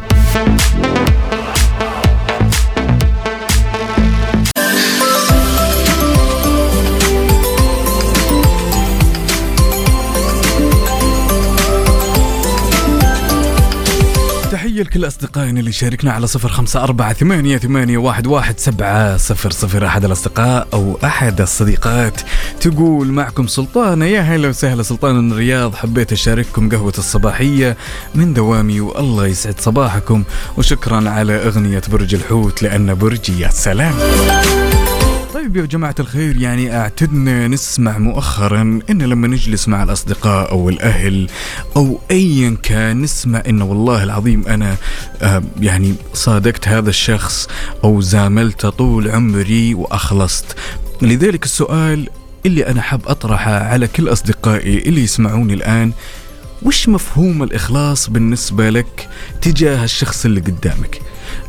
تحية 14.80 14.90
لكل 14.90 15.06
أصدقائنا 15.06 15.60
اللي 15.60 15.72
شاركنا 15.72 16.12
على 16.12 16.26
صفر 16.26 16.48
خمسة 16.48 16.82
أربعة 16.82 17.12
ثمانية, 17.12 17.58
ثمانية 17.58 17.98
واحد, 17.98 18.26
واحد 18.26 18.58
سبعة 18.58 19.16
صفر 19.16 19.50
صفر. 19.50 19.86
أحد 19.86 20.04
الأصدقاء 20.04 20.68
أو 20.72 20.98
أحد 21.04 21.40
الصديقات 21.40 22.20
تقول 22.60 23.06
معكم 23.06 23.46
سلطانة 23.46 24.04
يا 24.06 24.20
هلا 24.20 24.48
وسهلا 24.48 24.82
سلطانة 24.82 25.20
من 25.20 25.32
الرياض. 25.32 25.74
حبيت 25.74 26.12
أشارككم 26.12 26.68
قهوة 26.68 26.94
الصباحية 26.98 27.76
من 28.14 28.34
دوامي 28.34 28.80
والله 28.80 29.26
يسعد 29.26 29.60
صباحكم. 29.60 30.24
وشكرا 30.56 31.10
على 31.10 31.46
أغنية 31.46 31.82
برج 31.92 32.14
الحوت 32.14 32.62
لأن 32.62 32.94
برجي 32.94 33.40
يا 33.40 33.48
سلام. 33.48 33.94
طيب 35.34 35.56
يا 35.56 35.66
جماعة 35.66 35.94
الخير 36.00 36.36
يعني 36.36 36.76
أعتدنا 36.76 37.48
نسمع 37.48 37.98
مؤخرا 37.98 38.80
إن 38.90 39.02
لما 39.02 39.28
نجلس 39.28 39.68
مع 39.68 39.82
الأصدقاء 39.82 40.50
أو 40.50 40.68
الأهل 40.68 41.28
أو 41.76 42.00
ايا 42.10 42.56
كان 42.62 43.02
نسمع 43.02 43.42
انه 43.48 43.64
والله 43.64 44.02
العظيم 44.04 44.46
أنا 44.48 44.76
آه 45.22 45.42
يعني 45.60 45.94
صادقت 46.14 46.68
هذا 46.68 46.90
الشخص 46.90 47.48
أو 47.84 48.00
زاملته 48.00 48.70
طول 48.70 49.10
عمري 49.10 49.74
وأخلصت. 49.74 50.56
لذلك 51.02 51.44
السؤال 51.44 52.08
اللي 52.46 52.66
أنا 52.66 52.82
حاب 52.82 53.00
أطرحه 53.06 53.52
على 53.64 53.86
كل 53.88 54.12
أصدقائي 54.12 54.78
اللي 54.78 55.00
يسمعوني 55.02 55.54
الآن 55.54 55.92
وش 56.62 56.88
مفهوم 56.88 57.42
الإخلاص 57.42 58.10
بالنسبة 58.10 58.70
لك 58.70 59.08
تجاه 59.42 59.84
الشخص 59.84 60.24
اللي 60.24 60.40
قدامك؟ 60.40 61.00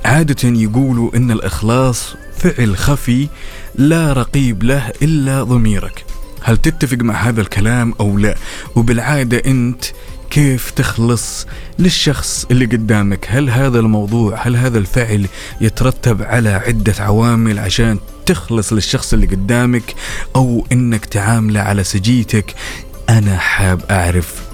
عادة 0.06 0.50
يقولوا 0.50 1.16
إن 1.16 1.32
الإخلاص 1.32 2.16
فعل 2.44 2.78
خفي 2.78 3.28
لا 3.76 4.14
رقيب 4.14 4.64
له 4.64 4.92
إلا 5.02 5.44
ضميرك. 5.44 6.06
هل 6.44 6.58
تتفق 6.58 6.98
مع 6.98 7.14
هذا 7.14 7.42
الكلام 7.42 7.94
أو 8.00 8.18
لا؟ 8.18 8.36
وبالعادة 8.76 9.38
أنت 9.46 9.86
كيف 10.30 10.72
تخلص 10.72 11.48
للشخص 11.80 12.46
اللي 12.52 12.66
قدامك؟ 12.66 13.28
هل 13.30 13.50
هذا 13.50 13.80
الموضوع 13.80 14.48
هل 14.48 14.56
هذا 14.56 14.78
الفعل 14.78 15.28
يترتب 15.62 16.22
على 16.24 16.50
عدة 16.50 16.94
عوامل 17.00 17.60
عشان 17.60 18.00
تخلص 18.26 18.74
للشخص 18.74 19.14
اللي 19.14 19.26
قدامك 19.26 19.96
أو 20.36 20.66
إنك 20.72 21.06
تعامله 21.06 21.60
على 21.60 21.84
سجيتك؟ 21.84 22.56
أنا 23.10 23.38
حاب 23.38 23.82
أعرف 23.92 24.51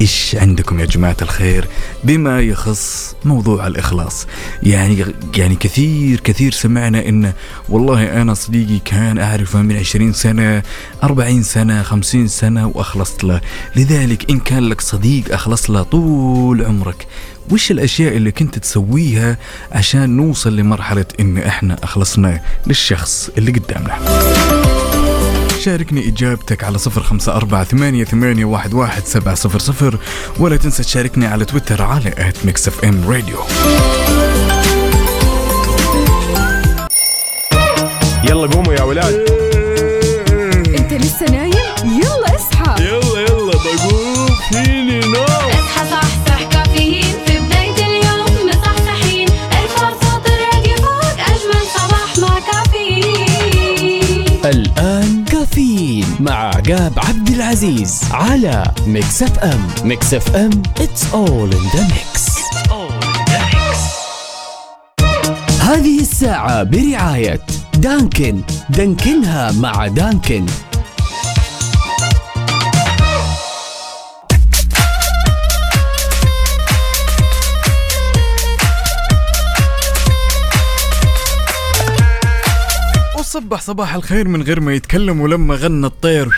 إيش 0.00 0.36
عندكم 0.40 0.80
يا 0.80 0.84
جماعة 0.86 1.16
الخير 1.22 1.68
بما 2.04 2.40
يخص 2.40 3.14
موضوع 3.24 3.66
الإخلاص؟ 3.66 4.26
يعني 4.62 5.04
يعني 5.36 5.54
كثير 5.56 6.20
كثير 6.20 6.52
سمعنا 6.52 7.08
إن 7.08 7.32
والله 7.68 8.22
أنا 8.22 8.34
صديقي 8.34 8.78
كان 8.84 9.18
أعرفه 9.18 9.62
من 9.62 9.76
20 9.76 10.12
سنة 10.12 10.62
40 11.02 11.42
سنة 11.42 11.82
50 11.82 12.28
سنة 12.28 12.66
وأخلصت 12.66 13.24
له. 13.24 13.40
لذلك 13.76 14.30
إن 14.30 14.38
كان 14.40 14.68
لك 14.68 14.80
صديق 14.80 15.32
أخلص 15.34 15.70
له 15.70 15.82
طول 15.82 16.64
عمرك 16.64 17.06
وش 17.50 17.70
الأشياء 17.70 18.16
اللي 18.16 18.32
كنت 18.32 18.58
تسويها 18.58 19.38
عشان 19.72 20.10
نوصل 20.16 20.56
لمرحلة 20.56 21.06
إن 21.20 21.38
إحنا 21.38 21.76
أخلصنا 21.82 22.40
للشخص 22.66 23.30
اللي 23.38 23.50
قدامنا؟ 23.52 23.98
شاركني 25.66 26.08
إجابتك 26.08 26.64
على 26.64 26.78
صفر 26.78 27.02
خمسة 27.02 27.36
أربعة 27.36 27.64
ثمانية, 27.64 28.04
ثمانية 28.04 28.44
واحد, 28.44 28.74
واحد 28.74 29.04
سبعة 29.04 29.34
صفر 29.34 29.58
صفر 29.58 29.98
ولا 30.38 30.56
تنسى 30.56 30.82
تشاركني 30.82 31.26
على 31.26 31.44
تويتر 31.44 31.82
على 31.82 32.14
at 32.18 32.36
Mix 32.44 32.68
FM 32.68 33.10
Radio. 33.10 33.38
يلا 38.24 38.46
قوموا 38.46 38.74
يا 38.74 38.82
ولاد. 38.82 39.14
أنت 40.78 40.92
لسه 40.92 41.26
نايم؟ 41.30 41.52
يلا 41.84 42.36
اصحى. 42.36 42.84
يلا 42.84 43.20
يلا 43.20 43.52
بقوم 43.52 44.28
فيني 44.52 44.75
مع 56.26 56.46
عقاب 56.48 56.92
عبد 56.96 57.28
العزيز 57.28 58.00
على 58.10 58.64
Mix 58.86 59.22
FM 59.22 59.68
Mix 59.84 60.14
FM 60.14 60.50
it's 60.78 61.02
all 61.14 61.54
in 61.54 61.64
the 61.76 61.82
mix. 61.94 62.20
هذه 65.60 66.00
الساعة 66.00 66.62
برعاية 66.62 67.40
دانكن. 67.78 68.42
دانكنها 68.70 69.52
مع 69.52 69.86
دانكن. 69.86 70.46
وصبح 83.46 83.60
صباح 83.60 83.94
الخير 83.94 84.28
من 84.28 84.42
غير 84.42 84.60
ما 84.60 84.74
يتكلم 84.74 85.20
ولما 85.20 85.54
غنى 85.54 85.86
الطير. 85.86 86.28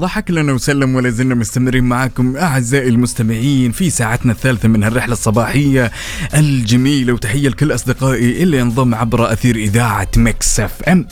ضحك 0.00 0.30
لنا 0.30 0.52
وسلم 0.52 0.94
ولا 0.94 1.10
زلنا 1.10 1.34
مستمرين 1.34 1.84
معاكم 1.84 2.36
أعزائي 2.36 2.88
المستمعين 2.88 3.72
في 3.72 3.90
ساعتنا 3.90 4.32
الثالثة 4.32 4.68
من 4.68 4.84
هالرحلة 4.84 5.12
الصباحية 5.12 5.90
الجميلة 6.34 7.12
وتحية 7.12 7.48
لكل 7.48 7.74
أصدقائي 7.74 8.42
اللي 8.42 8.62
انضم 8.62 8.94
عبر 8.94 9.32
أثير 9.32 9.56
إذاعة 9.56 10.08
Mix 10.16 10.60
FM. 10.60 11.06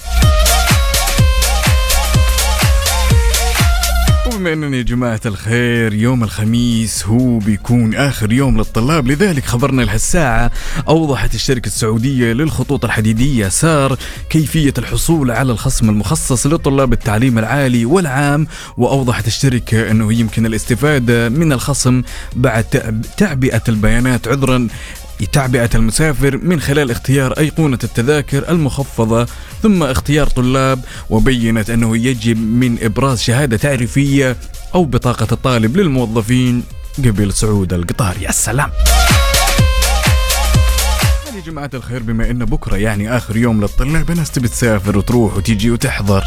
وبما 4.38 4.52
اننا 4.52 4.76
يا 4.76 4.82
جماعة 4.82 5.20
الخير 5.26 5.94
يوم 5.94 6.24
الخميس 6.24 7.06
هو 7.06 7.38
بيكون 7.38 7.94
آخر 7.94 8.32
يوم 8.32 8.56
للطلاب 8.58 9.08
لذلك 9.08 9.44
خبرنا 9.44 9.82
لهالساعة 9.82 10.50
أوضحت 10.88 11.34
الشركة 11.34 11.66
السعودية 11.66 12.32
للخطوط 12.32 12.84
الحديدية 12.84 13.48
سار 13.48 13.98
كيفية 14.30 14.74
الحصول 14.78 15.30
على 15.30 15.52
الخصم 15.52 15.88
المخصص 15.90 16.46
لطلاب 16.46 16.92
التعليم 16.92 17.38
العالي 17.38 17.84
والعام 17.84 18.46
وأوضحت 18.76 19.26
الشركة 19.26 19.90
أنه 19.90 20.12
يمكن 20.12 20.46
الاستفادة 20.46 21.28
من 21.28 21.52
الخصم 21.52 22.02
بعد 22.36 22.64
تعب- 22.64 23.04
تعبئة 23.16 23.62
البيانات 23.68 24.28
عذرا 24.28 24.68
تعبئة 25.26 25.70
المسافر 25.74 26.36
من 26.36 26.60
خلال 26.60 26.90
اختيار 26.90 27.32
أيقونة 27.32 27.78
التذاكر 27.84 28.48
المخفضة 28.48 29.26
ثم 29.62 29.82
اختيار 29.82 30.26
طلاب 30.26 30.80
وبينت 31.10 31.70
أنه 31.70 31.96
يجب 31.96 32.38
من 32.38 32.78
إبراز 32.82 33.20
شهادة 33.20 33.56
تعريفية 33.56 34.36
أو 34.74 34.84
بطاقة 34.84 35.26
الطالب 35.32 35.76
للموظفين 35.76 36.62
قبل 36.98 37.32
صعود 37.32 37.72
القطار. 37.72 38.16
يا 38.20 38.30
سلام! 38.30 38.70
يا 41.36 41.42
جماعة 41.46 41.70
الخير 41.74 42.02
بما 42.02 42.30
إن 42.30 42.44
بكرة 42.44 42.76
يعني 42.76 43.16
آخر 43.16 43.36
يوم 43.36 43.60
للطلاب 43.60 44.10
الناس 44.10 44.30
تبي 44.30 44.48
تسافر 44.48 44.98
وتروح 44.98 45.36
وتيجي 45.36 45.70
وتحضر. 45.70 46.24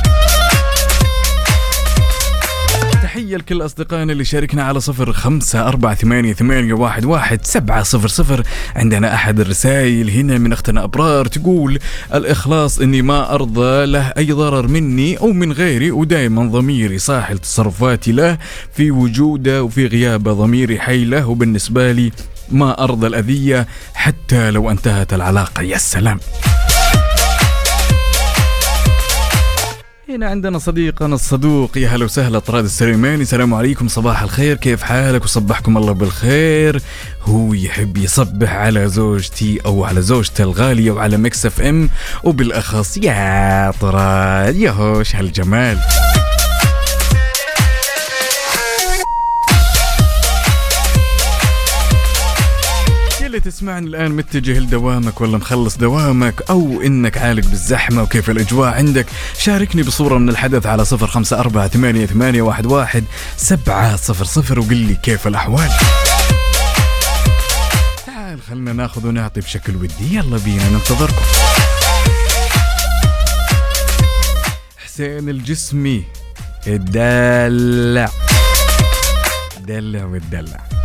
تحية 3.11 3.37
لكل 3.37 3.65
أصدقائنا 3.65 4.13
اللي 4.13 4.25
شاركنا 4.25 4.63
على 4.63 4.79
صفر 4.79 5.13
خمسة 5.13 5.67
أربعة 5.67 5.95
ثمانية, 5.95 6.33
ثمانية 6.33 6.73
واحد, 6.73 7.05
واحد 7.05 7.45
سبعة 7.45 7.83
صفر 7.83 8.07
صفر. 8.07 8.43
عندنا 8.75 9.13
أحد 9.13 9.39
الرسائل 9.39 10.09
هنا 10.09 10.37
من 10.37 10.53
أختنا 10.53 10.83
أبرار 10.83 11.25
تقول 11.25 11.79
الإخلاص 12.13 12.79
إني 12.79 13.01
ما 13.01 13.33
أرضى 13.33 13.85
له 13.85 14.13
أي 14.17 14.31
ضرر 14.31 14.67
مني 14.67 15.17
أو 15.17 15.33
من 15.33 15.51
غيري 15.51 15.91
ودائما 15.91 16.45
ضميري 16.45 16.99
صاحي 16.99 17.33
لتصرفاتي 17.33 18.11
له 18.11 18.37
في 18.73 18.91
وجوده 18.91 19.63
وفي 19.63 19.87
غيابه 19.87 20.33
ضميري 20.33 20.79
حي 20.79 21.05
له 21.05 21.27
وبالنسبة 21.27 21.91
لي 21.91 22.11
ما 22.51 22.83
أرضى 22.83 23.07
الأذية 23.07 23.67
حتى 23.93 24.51
لو 24.51 24.71
انتهت 24.71 25.13
العلاقة. 25.13 25.61
يا 25.61 25.77
سلام. 25.77 26.19
هنا 30.15 30.27
عندنا 30.29 30.59
صديقنا 30.59 31.15
الصدوق 31.15 31.77
يا 31.77 31.89
هلا 31.89 32.05
وسهلا 32.05 32.39
طراد 32.39 32.63
السليماني. 32.63 33.21
السلام 33.21 33.53
عليكم 33.53 33.87
صباح 33.87 34.21
الخير 34.21 34.57
كيف 34.57 34.83
حالك؟ 34.83 35.23
وصبحكم 35.23 35.77
الله 35.77 35.91
بالخير. 35.91 36.81
هو 37.21 37.53
يحب 37.53 37.97
يصبح 37.97 38.53
على 38.53 38.87
زوجتي 38.87 39.59
أو 39.65 39.83
على 39.85 40.01
زوجته 40.01 40.43
الغالية 40.43 40.91
وعلى 40.91 41.17
Mix 41.17 41.45
FM. 41.45 41.89
وبالأخص 42.23 42.97
يا 42.97 43.71
طراد 43.81 44.55
يا 44.55 44.71
هو 44.71 44.89
وش 44.89 45.15
هالجمال. 45.15 45.77
تسمعني 53.45 53.87
الآن 53.87 54.11
متجه 54.11 54.59
لدوامك 54.59 55.21
ولا 55.21 55.37
مخلص 55.37 55.77
دوامك 55.77 56.49
أو 56.49 56.81
إنك 56.81 57.17
عالق 57.17 57.47
بالزحمة 57.47 58.03
وكيف 58.03 58.29
الأجواء 58.29 58.73
عندك 58.73 59.05
شاركني 59.37 59.83
بصورة 59.83 60.17
من 60.17 60.29
الحدث 60.29 60.65
على 60.65 60.85
صفر 60.85 61.07
خمسة 61.07 61.39
أربعة 61.39 61.67
ثمانية, 61.67 62.05
ثمانية 62.05 62.41
واحد, 62.41 62.65
واحد 62.65 63.03
سبعة 63.37 63.95
صفر 63.95 64.25
صفر 64.25 64.59
وقل 64.59 64.75
لي 64.75 64.95
كيف 64.95 65.27
الأحوال. 65.27 65.69
تعال 68.05 68.41
خلنا 68.41 68.73
ناخذ 68.73 69.07
ونعطي 69.07 69.41
بشكل 69.41 69.75
ودي. 69.75 70.15
يلا 70.15 70.37
بينا 70.37 70.69
ننتظركم. 70.69 71.25
حسين 74.77 75.29
الجسمي 75.29 76.03
الدلع. 76.67 78.09
دلع 79.67 80.05
والدلع 80.05 80.80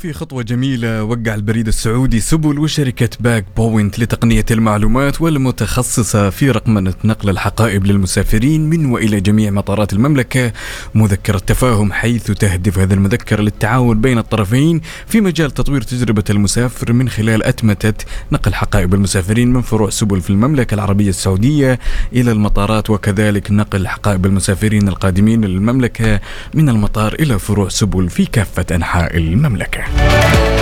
وفي 0.00 0.12
خطوة 0.12 0.42
جميلة 0.42 1.04
وقع 1.04 1.34
البريد 1.34 1.68
السعودي 1.68 2.20
سبل 2.20 2.58
وشركة 2.58 3.08
باك 3.20 3.44
بوينت 3.56 3.98
لتقنية 3.98 4.44
المعلومات 4.50 5.20
والمتخصصة 5.20 6.30
في 6.30 6.50
رقمنة 6.50 6.94
نقل 7.04 7.30
الحقائب 7.30 7.86
للمسافرين 7.86 8.70
من 8.70 8.86
وإلى 8.86 9.20
جميع 9.20 9.50
مطارات 9.50 9.92
المملكة. 9.92 10.52
مذكرة 10.94 11.38
تفاهم 11.38 11.92
حيث 11.92 12.30
تهدف 12.30 12.78
هذا 12.78 12.94
المذكرة 12.94 13.42
للتعاون 13.42 14.00
بين 14.00 14.18
الطرفين 14.18 14.80
في 15.06 15.20
مجال 15.20 15.50
تطوير 15.50 15.82
تجربة 15.82 16.24
المسافر 16.30 16.92
من 16.92 17.08
خلال 17.08 17.44
أتمتة 17.44 18.04
نقل 18.32 18.54
حقائب 18.54 18.94
المسافرين 18.94 19.52
من 19.52 19.62
فروع 19.62 19.90
سبل 19.90 20.20
في 20.20 20.30
المملكة 20.30 20.74
العربية 20.74 21.08
السعودية 21.08 21.78
إلى 22.12 22.32
المطارات 22.32 22.90
وكذلك 22.90 23.50
نقل 23.50 23.88
حقائب 23.88 24.26
المسافرين 24.26 24.88
القادمين 24.88 25.44
للمملكة 25.44 26.20
من 26.54 26.68
المطار 26.68 27.14
إلى 27.14 27.38
فروع 27.38 27.68
سبل 27.68 28.08
في 28.08 28.26
كافة 28.26 28.66
أنحاء 28.70 29.16
المملكة. 29.16 29.89
Yeah. 29.96 30.59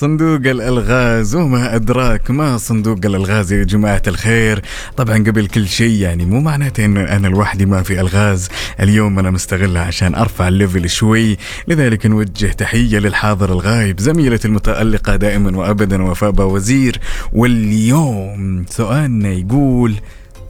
صندوق 0.00 0.40
الألغاز 0.46 1.34
وما 1.36 1.74
أدراك 1.74 2.30
ما 2.30 2.58
صندوق 2.58 2.98
الألغاز 3.04 3.52
يا 3.52 3.64
جماعة 3.64 4.02
الخير؟ 4.06 4.62
طبعا 4.96 5.16
قبل 5.16 5.46
كل 5.46 5.68
شيء 5.68 6.00
يعني 6.00 6.24
مو 6.24 6.40
معناته 6.40 6.84
ان 6.84 6.96
أنا 6.96 7.28
لوحدي 7.28 7.66
ما 7.66 7.82
في 7.82 8.00
ألغاز. 8.00 8.48
اليوم 8.80 9.18
أنا 9.18 9.30
مستغلها 9.30 9.82
عشان 9.82 10.14
أرفع 10.14 10.48
الليفل 10.48 10.90
شوي. 10.90 11.36
لذلك 11.68 12.06
نوجه 12.06 12.46
تحية 12.46 12.98
للحاضر 12.98 13.52
الغايب 13.52 14.00
زميلتي 14.00 14.48
المتألقة 14.48 15.16
دائما 15.16 15.58
وابدا 15.58 16.02
وفاء 16.02 16.42
وزير 16.42 17.00
واليوم 17.32 18.64
سؤالنا 18.68 19.28
يقول 19.28 19.94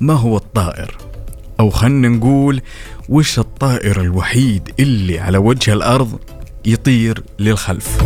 ما 0.01 0.15
هو 0.15 0.37
الطائر؟ 0.37 0.97
أو 1.61 1.71
خلنا 1.71 2.09
نقول 2.09 2.61
وش 3.09 3.39
الطائر 3.39 4.01
الوحيد 4.01 4.71
اللي 4.81 5.19
على 5.19 5.39
وجه 5.39 5.73
الأرض 5.73 6.19
يطير 6.65 7.23
للخلف؟ 7.39 7.99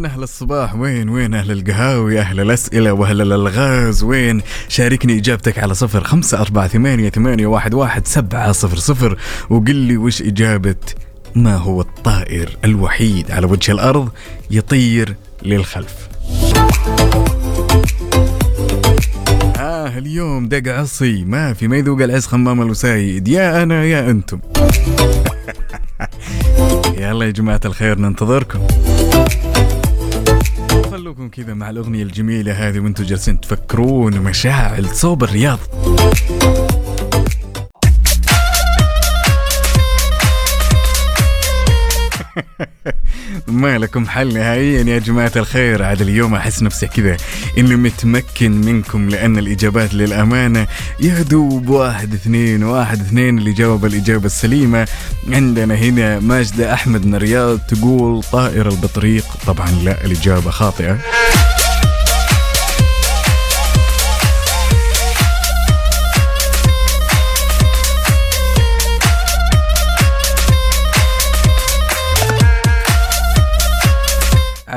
وين 0.00 0.10
أهل 0.10 0.22
الصباح؟ 0.22 0.74
وين 0.74 1.08
وين 1.08 1.34
أهل 1.34 1.50
القهاوي؟ 1.50 2.20
أهل 2.20 2.40
الأسئلة 2.40 2.92
وأهل 2.92 3.20
الألغاز؟ 3.20 4.02
وين؟ 4.02 4.42
شاركني 4.68 5.18
إجابتك 5.18 5.58
على 5.58 5.74
صفر 5.74 6.04
خمسة 6.04 6.40
أربعة 6.40 6.68
ثمانية, 6.68 7.10
ثمانية 7.10 7.46
واحد, 7.46 7.74
واحد 7.74 8.06
سبعة 8.06 8.52
صفر 8.52 8.76
صفر. 8.76 9.18
وقل 9.50 9.74
لي 9.74 9.96
وش 9.96 10.22
إجابة 10.22 10.76
ما 11.34 11.56
هو 11.56 11.80
الطائر 11.80 12.56
الوحيد 12.64 13.30
على 13.30 13.46
وجه 13.46 13.72
الأرض 13.72 14.08
يطير 14.50 15.16
للخلف؟ 15.42 16.08
آه 19.58 19.98
اليوم 19.98 20.48
دق 20.48 20.72
عصي. 20.72 21.24
ما 21.24 21.52
في 21.52 21.68
ما 21.68 21.76
يذوق 21.76 22.02
العز 22.02 22.26
خمام 22.26 22.62
الوسايد. 22.62 23.28
يا 23.28 23.62
أنا 23.62 23.84
يا 23.84 24.10
أنتم. 24.10 24.40
يلا 26.98 27.24
يا 27.24 27.30
جماعة 27.30 27.60
الخير 27.64 27.98
ننتظركم. 27.98 28.60
خلوكم 31.10 31.28
كذا 31.28 31.54
مع 31.54 31.70
الأغنية 31.70 32.02
الجميلة 32.02 32.52
هذه 32.52 32.80
وأنتم 32.80 33.04
جالسين 33.04 33.40
تفكرون 33.40 34.20
مشاعل 34.20 34.86
صوب 34.86 35.24
الرياض. 35.24 35.58
ما 43.48 43.78
لكم 43.78 44.06
حل 44.06 44.34
نهائيا 44.34 44.82
يا 44.82 44.98
جماعة 44.98 45.32
الخير. 45.36 45.82
عاد 45.82 46.00
اليوم 46.00 46.34
أحس 46.34 46.62
نفسي 46.62 46.86
كذا 46.86 47.16
إني 47.58 47.76
متمكن 47.76 48.60
منكم 48.60 49.08
لأن 49.08 49.38
الإجابات 49.38 49.94
للأمانة 49.94 50.66
يا 51.00 51.22
دوب 51.22 51.68
واحد 51.68 52.14
اثنين 52.14 52.64
واحد 52.64 53.00
اثنين 53.00 53.38
اللي 53.38 53.52
جاوب 53.52 53.84
الإجابة 53.84 54.26
السليمة. 54.26 54.88
عندنا 55.28 55.74
هنا 55.74 56.20
ماجدة 56.20 56.72
أحمد 56.74 57.06
من 57.06 57.14
الرياض 57.14 57.58
تقول 57.58 58.22
طائر 58.22 58.68
البطريق. 58.68 59.24
طبعا 59.46 59.70
لا 59.70 60.04
الإجابة 60.04 60.50
خاطئة. 60.50 60.98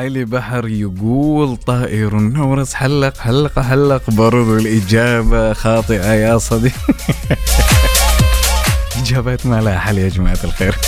علي 0.03 0.25
بحر 0.25 0.67
يقول 0.67 1.57
طائر 1.57 2.17
النورس 2.17 2.73
حلق 2.73 3.17
حلق 3.17 3.59
حلق 3.59 4.09
برضو 4.09 4.57
الإجابة 4.57 5.53
خاطئة 5.53 6.13
يا 6.13 6.37
صديقي. 6.37 6.75
إجابات 9.01 9.45
ما 9.45 9.61
لها 9.61 9.79
حل 9.79 9.97
يا 9.97 10.09
جماعة 10.09 10.37
الخير. 10.43 10.75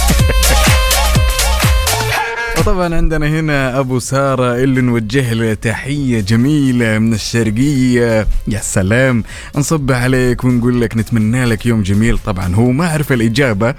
وطبعا 2.58 2.96
عندنا 2.96 3.28
هنا 3.28 3.80
أبو 3.80 4.00
سارة 4.00 4.56
اللي 4.56 4.82
نوجه 4.82 5.34
له 5.34 5.54
تحية 5.54 6.20
جميلة 6.20 7.00
من 7.00 7.14
الشرقية. 7.14 8.28
يا 8.48 8.60
سلام. 8.60 9.24
نصب 9.56 9.92
عليك 9.92 10.44
ونقول 10.44 10.82
لك 10.82 10.98
نتمنى 10.98 11.46
لك 11.46 11.66
يوم 11.66 11.82
جميل. 11.82 12.18
طبعا 12.18 12.56
هو 12.56 12.72
ما 12.72 12.88
عرف 12.88 13.12
الإجابة 13.12 13.76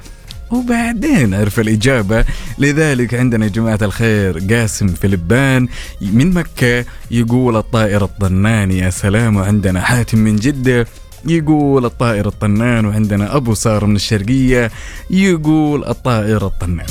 وبعدين 0.51 1.35
عرف 1.35 1.61
الإجابة. 1.61 2.25
لذلك 2.59 3.15
عندنا 3.15 3.45
يا 3.45 3.51
جماعة 3.51 3.79
الخير 3.83 4.39
قاسم 4.51 4.89
فلبان 4.89 5.69
من 6.01 6.35
مكة 6.35 6.85
يقول 7.11 7.57
الطائر 7.57 8.05
الطنان 8.05 8.71
يا 8.71 8.91
سلام 8.91 9.37
وعندنا 9.37 9.81
حاتم 9.81 10.19
من 10.19 10.37
جدة. 10.37 10.87
يقول 11.29 11.85
الطائر 11.85 12.27
الطنان 12.27 12.87
وعندنا 12.87 13.37
أبو 13.37 13.55
سار 13.55 13.87
من 13.87 13.97
الشرقية. 13.97 14.71
يقول 15.11 15.85
الطائر 15.85 16.47
الطنان. 16.47 16.87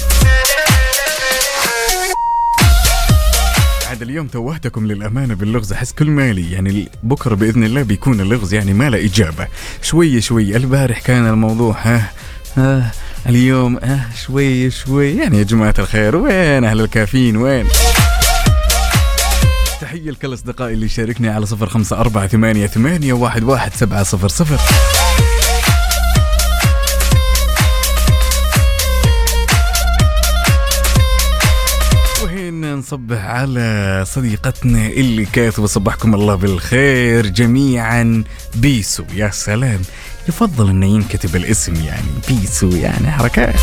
عاد 3.89 4.01
اليوم 4.01 4.27
توهتكم 4.27 4.87
للأمانة 4.87 5.33
باللغز 5.33 5.73
أحس 5.73 5.91
كل 5.91 6.09
مالي 6.09 6.51
يعني 6.51 6.89
بكرة 7.03 7.35
بإذن 7.35 7.63
الله 7.63 7.83
بيكون 7.83 8.21
اللغز 8.21 8.53
يعني 8.53 8.73
ما 8.73 8.89
له 8.89 9.05
إجابة. 9.05 9.47
شوي 9.81 10.21
شوي 10.21 10.55
البارح 10.55 10.99
كان 10.99 11.27
الموضوع 11.27 11.77
ها 11.81 12.11
ها. 12.57 12.91
اليوم 13.29 13.77
ها 13.77 14.09
شوي 14.25 14.71
شوي. 14.71 15.15
يعني 15.15 15.37
يا 15.37 15.43
جماعة 15.43 15.73
الخير 15.79 16.15
وين 16.15 16.63
أهل 16.63 16.81
الكافيين؟ 16.81 17.37
وين؟ 17.37 17.67
تحية 19.81 20.11
لكل 20.11 20.33
أصدقائي 20.33 20.73
اللي 20.73 20.89
شاركني 20.89 21.29
على 21.29 21.45
صفر 21.45 21.69
خمسة 21.69 21.99
أربعة 21.99 22.27
ثمانية 22.27 22.67
ثمانية 22.67 23.13
واحد 23.13 23.43
واحد 23.43 23.73
سبعة 23.73 24.03
صفر 24.03 24.27
صفر. 24.27 24.59
نصبح 32.75 33.25
على 33.25 34.03
صديقتنا 34.07 34.87
اللي 34.87 35.25
كاتبة 35.25 35.67
صبحكم 35.67 36.15
الله 36.15 36.35
بالخير 36.35 37.27
جميعا. 37.27 38.23
بيسو 38.55 39.03
يا 39.15 39.29
سلام. 39.29 39.81
يفضل 40.29 40.69
إنه 40.69 40.85
ينكتب 40.85 41.35
الاسم 41.35 41.75
يعني 41.75 42.07
بيسو 42.27 42.69
يعني 42.69 43.11
حركات 43.11 43.55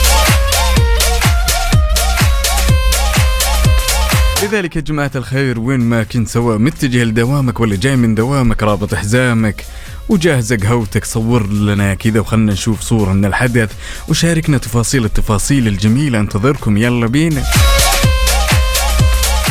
لذلك 4.43 4.77
يا 4.77 4.81
جماعة 4.81 5.11
الخير 5.17 5.61
وين 5.61 5.81
ما 5.81 6.03
كنت 6.03 6.29
سواء 6.29 6.59
متجه 6.59 7.05
لدوامك 7.05 7.61
ولا 7.61 7.77
جاي 7.77 7.97
من 7.97 8.15
دوامك 8.15 8.63
رابط 8.63 8.95
حزامك 8.95 9.65
وجاهز 10.09 10.53
قهوتك 10.53 11.05
صور 11.05 11.47
لنا 11.47 11.95
كذا 11.95 12.21
وخلنا 12.21 12.53
نشوف 12.53 12.81
صورة 12.81 13.13
من 13.13 13.25
الحدث 13.25 13.73
وشاركنا 14.09 14.59
تفاصيل 14.59 15.05
التفاصيل 15.05 15.69
الجميلة 15.69 16.21
انتظركم 16.21 16.77
يلا 16.77 17.07
بينا. 17.07 17.43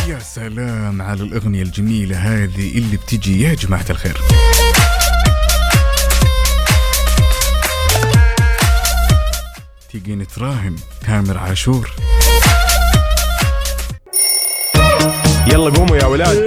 يا 0.07 0.19
سلام 0.19 1.01
على 1.01 1.23
الأغنية 1.23 1.61
الجميلة 1.61 2.17
هذه 2.17 2.77
اللي 2.77 2.97
بتجي 2.97 3.41
يا 3.41 3.53
جماعة 3.53 3.85
الخير. 3.89 4.17
تيجي 10.35 10.45
نتراهن 10.45 10.75
تامر 11.07 11.37
عاشور. 11.37 11.91
يلا 15.47 15.69
قوموا 15.69 15.97
يا 15.97 16.05
ولاد. 16.05 16.37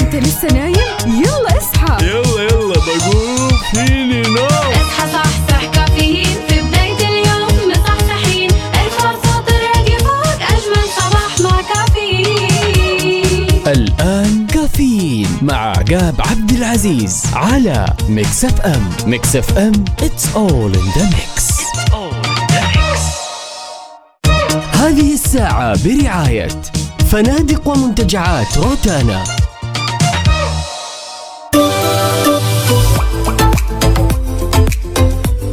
أنت 0.00 0.14
لسه 0.14 0.48
نايم؟ 0.48 0.74
يلا 1.06 1.58
اصحى. 1.58 2.06
يلا 2.06 2.42
يلا 2.42 2.74
بقوم. 2.74 3.50
فيني 3.72 4.22
نوم. 4.22 4.46
اصحى 4.46 5.12
صحصح 5.12 5.64
كافيين. 5.74 6.38
في 6.48 6.60
بداية 6.60 7.08
اليوم 7.08 7.70
مصحصحين. 7.70 8.50
الفرصة 8.50 9.44
الراديو 9.48 9.98
وأجمل 9.98 10.86
صباح 10.98 11.40
مع 11.40 11.60
كافيين. 11.74 13.48
الآن 13.66 14.46
كافيين 14.46 15.38
مع 15.42 15.54
عقاب 15.54 16.14
عبد 16.18 16.50
العزيز 16.50 17.22
على 17.32 17.86
ميكس 18.08 18.44
أف 18.44 18.60
أم. 18.60 18.90
ميكس 19.06 19.36
أف 19.36 19.58
أم 19.58 19.84
it's 19.98 20.24
all 20.34 20.72
in 20.74 20.88
the 20.98 21.04
mix. 21.16 21.39
الساعة 25.30 25.78
برعاية 25.84 26.48
فنادق 27.10 27.68
ومنتجعات 27.68 28.58
روتانا. 28.58 29.24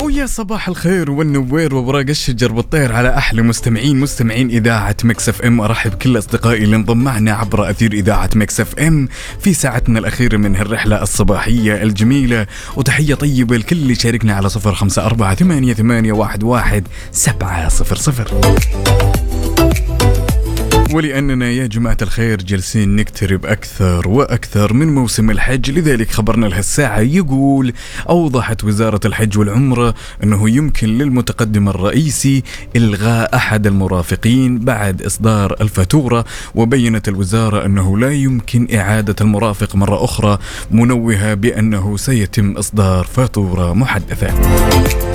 ويا 0.01 0.25
صباح 0.25 0.67
الخير 0.67 1.11
والنوير 1.11 1.75
وبراق 1.75 2.05
الشجر 2.09 2.51
بالطير 2.51 2.93
على 2.93 3.17
أحلى 3.17 3.41
مستمعين 3.41 3.99
مستمعين 3.99 4.49
إذاعة 4.49 4.95
مكس 5.03 5.29
إف 5.29 5.41
إم. 5.41 5.61
أرحب 5.61 5.93
كل 5.93 6.17
أصدقائي 6.17 6.63
اللي 6.63 6.75
انضم 6.75 6.97
معنا 6.97 7.33
عبر 7.33 7.69
أثير 7.69 7.93
إذاعة 7.93 8.29
مكس 8.35 8.59
إف 8.59 8.79
إم 8.79 9.07
في 9.39 9.53
ساعتنا 9.53 9.99
الأخيرة 9.99 10.37
من 10.37 10.55
هالرحلة 10.55 11.01
الصباحية 11.01 11.83
الجميلة. 11.83 12.47
وتحية 12.75 13.15
طيبة 13.15 13.57
لكل 13.57 13.75
اللي 13.75 13.95
شاركنا 13.95 14.33
على 14.33 14.49
صفر 14.49 14.73
خمسة 14.73 15.05
أربعة 15.05 15.35
ثمانية 15.35 15.73
ثمانية 15.73 16.11
واحد 16.11 16.43
واحد 16.43 16.87
سبعة 17.11 17.69
صفر 17.69 17.95
صفر. 17.95 18.31
ولأننا 20.93 21.49
يا 21.51 21.67
جماعة 21.67 21.97
الخير 22.01 22.37
جالسين 22.37 22.95
نقترب 22.95 23.45
أكثر 23.45 24.07
وأكثر 24.07 24.73
من 24.73 24.95
موسم 24.95 25.31
الحج 25.31 25.71
لذلك 25.71 26.11
خبرنا 26.11 26.45
لهالساعة 26.45 26.99
يقول 26.99 27.73
أوضحت 28.09 28.63
وزارة 28.63 28.99
الحج 29.05 29.37
والعمرة 29.37 29.95
أنه 30.23 30.49
يمكن 30.49 30.97
للمتقدم 30.97 31.69
الرئيسي 31.69 32.43
إلغاء 32.75 33.35
أحد 33.35 33.67
المرافقين 33.67 34.59
بعد 34.59 35.01
إصدار 35.01 35.55
الفاتورة 35.61 36.25
وبينت 36.55 37.07
الوزارة 37.07 37.65
أنه 37.65 37.97
لا 37.97 38.11
يمكن 38.13 38.67
إعادة 38.75 39.15
المرافق 39.21 39.75
مرة 39.75 40.03
أخرى 40.03 40.37
منوهة 40.71 41.33
بأنه 41.33 41.97
سيتم 41.97 42.51
إصدار 42.51 43.03
فاتورة 43.05 43.73
محدثة. 43.73 45.06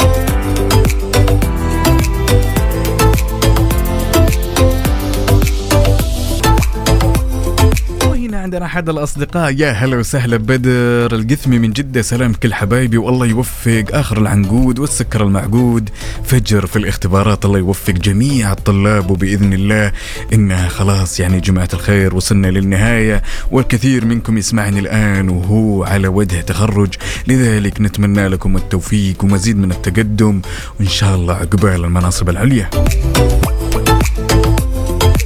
عندنا 8.42 8.66
أحد 8.66 8.88
الأصدقاء. 8.88 9.54
يا 9.60 9.70
هلا 9.70 9.96
وسهلا 9.96 10.36
بدر 10.36 11.14
القثمي 11.14 11.58
من 11.58 11.72
جدة. 11.72 12.02
سلام 12.02 12.32
كل 12.32 12.54
حبايبي 12.54 12.96
والله 12.96 13.26
يوفق. 13.26 13.84
آخر 13.90 14.18
العنقود 14.18 14.78
والسكر 14.78 15.22
المعقود. 15.22 15.90
فجر 16.24 16.66
في 16.66 16.76
الاختبارات 16.76 17.44
الله 17.44 17.58
يوفق 17.58 17.92
جميع 17.92 18.52
الطلاب 18.52 19.10
وبإذن 19.10 19.52
الله 19.52 19.92
إنها 20.32 20.68
خلاص 20.68 21.20
يعني 21.20 21.40
جماعة 21.40 21.68
الخير 21.74 22.16
وصلنا 22.16 22.46
للنهاية. 22.46 23.22
والكثير 23.50 24.04
منكم 24.04 24.38
يسمعني 24.38 24.78
الآن 24.78 25.28
وهو 25.28 25.84
على 25.84 26.08
وجه 26.08 26.40
تخرج. 26.40 26.94
لذلك 27.26 27.80
نتمنى 27.80 28.28
لكم 28.28 28.56
التوفيق 28.56 29.24
ومزيد 29.24 29.58
من 29.58 29.70
التقدم 29.70 30.40
وإن 30.80 30.88
شاء 30.88 31.14
الله 31.16 31.34
عقبال 31.34 31.84
المناصب 31.84 32.28
العليا. 32.28 32.70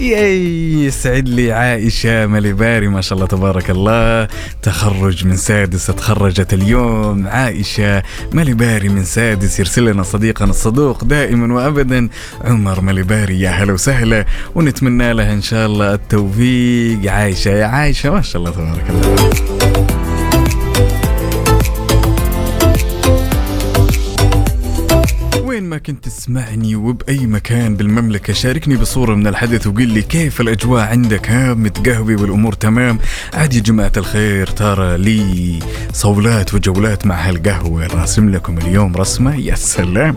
يسعد 0.01 1.29
لي 1.29 1.53
عائشة 1.53 2.27
مليباري 2.27 2.89
ما 2.89 3.01
شاء 3.01 3.17
الله 3.17 3.27
تبارك 3.27 3.71
الله. 3.71 4.29
تخرج 4.63 5.27
من 5.27 5.37
سادس 5.37 5.87
تخرجت 5.87 6.55
اليوم. 6.55 7.27
عائشة 7.27 8.03
مليباري 8.33 8.89
من 8.89 9.05
سادس 9.05 9.61
يرسل 9.61 9.85
لنا 9.85 10.03
صديقنا 10.03 10.51
الصدوق 10.51 11.05
دائما 11.05 11.55
وابدا. 11.55 12.09
عمر 12.45 12.81
مليباري 12.81 13.41
يا 13.41 13.51
هلا 13.51 13.73
وسهلا. 13.73 14.27
ونتمنى 14.55 15.13
لها 15.13 15.33
إن 15.33 15.43
شاء 15.43 15.67
الله 15.67 15.95
التوفيق. 15.95 17.13
عائشة 17.13 17.51
يا 17.51 17.67
عائشة 17.67 18.11
ما 18.11 18.23
شاء 18.23 18.43
الله 18.43 18.51
تبارك 18.51 18.91
الله. 18.91 19.56
وين 25.57 25.65
ما 25.65 25.79
كنت 25.79 26.05
تسمعني 26.05 26.77
وبأي 26.77 27.27
مكان 27.27 27.77
بالمملكة 27.77 28.33
شاركني 28.33 28.77
بصورة 28.77 29.15
من 29.15 29.27
الحدث 29.27 29.67
وقل 29.67 29.89
لي 29.89 30.03
كيف 30.03 30.41
الأجواء 30.41 30.85
عندك؟ 30.85 31.31
ها 31.31 31.55
متقهوي 31.55 32.15
والأمور 32.15 32.53
تمام؟ 32.53 32.99
عاد 33.35 33.55
يا 33.55 33.61
جماعة 33.61 33.93
الخير 33.97 34.47
ترى 34.47 34.99
لي 34.99 35.59
صولات 35.93 36.55
وجولات 36.55 37.07
مع 37.07 37.15
هالقهوة 37.15 37.87
راسم 37.87 38.29
لكم 38.29 38.59
اليوم 38.59 38.97
رسمة 38.97 39.37
يا 39.37 39.55
سلام! 39.55 40.17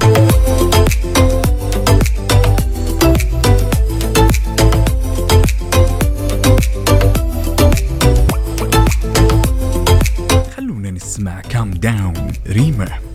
خلونا 10.58 10.92
نسمع 10.92 11.42
كام 11.42 11.72
داون 11.72 12.32
ريما. 12.48 13.09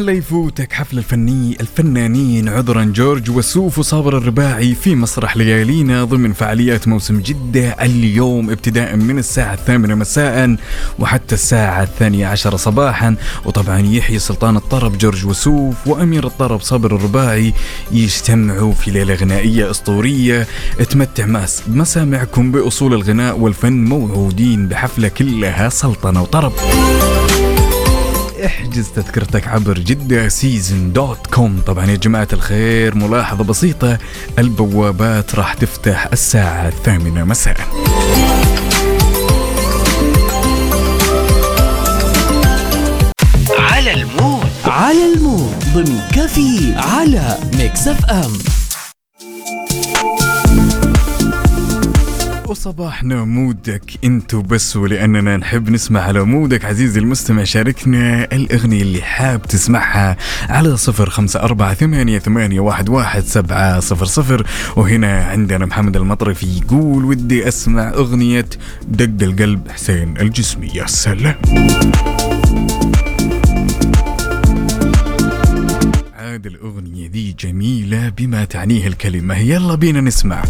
لا 0.00 0.12
يفوتك 0.12 0.72
حفل 0.72 0.98
الفني 0.98 1.56
الفنانين 1.60 2.48
عذرا 2.48 2.84
جورج 2.84 3.30
وسوف 3.30 3.78
وصابر 3.78 4.18
الرباعي 4.18 4.74
في 4.74 4.94
مسرح 4.94 5.36
ليالينا 5.36 6.04
ضمن 6.04 6.32
فعاليات 6.32 6.88
موسم 6.88 7.20
جدة. 7.20 7.70
اليوم 7.70 8.50
ابتداء 8.50 8.96
من 8.96 9.18
الساعة 9.18 9.54
الثامنة 9.54 9.94
مساء 9.94 10.56
وحتى 10.98 11.34
الساعة 11.34 11.82
الثانية 11.82 12.26
عشر 12.26 12.56
صباحا. 12.56 13.16
وطبعا 13.44 13.78
يحيى 13.78 14.18
سلطان 14.18 14.56
الطرب 14.56 14.98
جورج 14.98 15.26
وسوف 15.26 15.86
وأمير 15.86 16.26
الطرب 16.26 16.60
صابر 16.60 16.96
الرباعي 16.96 17.52
يجتمعوا 17.92 18.72
في 18.72 18.90
ليلة 18.90 19.14
غنائية 19.14 19.70
أسطورية. 19.70 20.46
تمتع 20.90 21.46
مسامعكم 21.68 22.52
بأصول 22.52 22.94
الغناء 22.94 23.38
والفن 23.38 23.84
موعودين 23.84 24.68
بحفلة 24.68 25.08
كلها 25.08 25.68
سلطنة 25.68 26.22
وطرب. 26.22 26.52
احجز 28.46 28.88
تذكرتك 28.88 29.48
عبر 29.48 29.78
جدة 29.78 30.28
season 30.28 30.92
dot 30.92 31.26
com. 31.26 31.60
طبعا 31.66 31.86
يا 31.86 31.96
جماعة 31.96 32.28
الخير 32.32 32.94
ملاحظة 32.94 33.44
بسيطة 33.44 33.98
البوابات 34.38 35.34
راح 35.34 35.54
تفتح 35.54 36.08
الساعة 36.12 36.68
الثامنة 36.68 37.24
مساء. 37.24 37.56
على 43.58 43.92
ال 43.94 44.03
mood. 44.03 44.46
على 44.64 45.14
ال 45.14 45.24
mood 45.24 45.64
ضمن 45.74 46.00
كافيين 46.14 46.74
على 46.76 47.38
ميكس 47.58 47.88
أف 47.88 48.04
أم. 48.04 48.32
وصباحنا 52.52 53.24
mood 53.24 53.70
ك 53.70 53.82
انتو 54.04 54.42
بس 54.42 54.76
ولأننا 54.76 55.36
نحب 55.36 55.70
نسمع 55.70 56.00
على 56.00 56.24
mood 56.24 56.56
ك 56.56 56.64
عزيزي 56.64 57.00
المستمع 57.00 57.44
شاركنا 57.44 58.24
الأغنية 58.24 58.82
اللي 58.82 59.02
حاب 59.02 59.42
تسمعها 59.42 60.16
على 60.48 60.76
صفر 60.76 61.10
خمسة 61.10 61.40
أربعة 61.40 61.74
ثمانية, 61.74 62.18
ثمانية 62.18 62.60
واحد, 62.60 62.88
واحد 62.88 63.22
سبعة 63.22 63.80
صفر 63.80 64.04
صفر. 64.04 64.46
وهنا 64.76 65.24
عندنا 65.24 65.66
محمد 65.66 65.96
المطرفي 65.96 66.46
يقول 66.46 67.04
ودي 67.04 67.48
أسمع 67.48 67.88
أغنية 67.88 68.46
دق 68.88 69.26
القلب 69.26 69.68
حسين 69.68 70.16
الجسمي. 70.20 70.70
يا 70.74 70.86
سلام. 70.86 71.34
عاد 76.18 76.46
الأغنية 76.46 77.06
دي 77.06 77.36
جميلة 77.40 78.08
بما 78.08 78.44
تعنيه 78.44 78.86
الكلمة. 78.86 79.38
يلا 79.38 79.74
بينا 79.74 80.00
نسمع. 80.00 80.42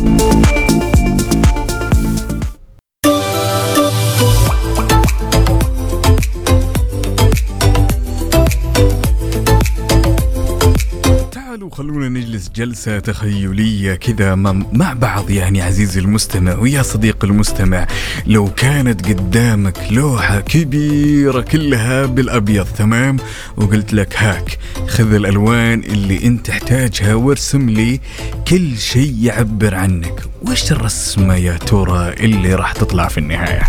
جلسة 12.57 12.99
تخيلية 12.99 13.95
كذا 13.95 14.35
مع 14.35 14.93
بعض 14.93 15.31
يعني 15.31 15.62
عزيزي 15.62 16.01
المستمع 16.01 16.55
ويا 16.55 16.83
صديق 16.83 17.25
المستمع. 17.25 17.87
لو 18.27 18.49
كانت 18.55 19.07
قدامك 19.09 19.79
لوحة 19.91 20.41
كبيرة 20.41 21.41
كلها 21.41 22.07
بالأبيض 22.07 22.67
تمام؟ 22.67 23.17
وقلت 23.57 23.93
لك 23.93 24.17
هاك 24.17 24.59
خذ 24.88 25.15
الألوان 25.15 25.81
اللي 25.81 26.25
أنت 26.27 26.47
تحتاجها 26.47 27.15
وارسم 27.15 27.71
لي 27.71 28.01
كل 28.49 28.79
شيء 28.79 29.17
يعبر 29.21 29.75
عنك. 29.75 30.23
وش 30.43 30.73
الرسمة 30.73 31.35
يا 31.35 31.57
ترى 31.57 32.12
اللي 32.21 32.55
راح 32.55 32.73
تطلع 32.73 33.09
في 33.09 33.19
النهاية؟ 33.19 33.62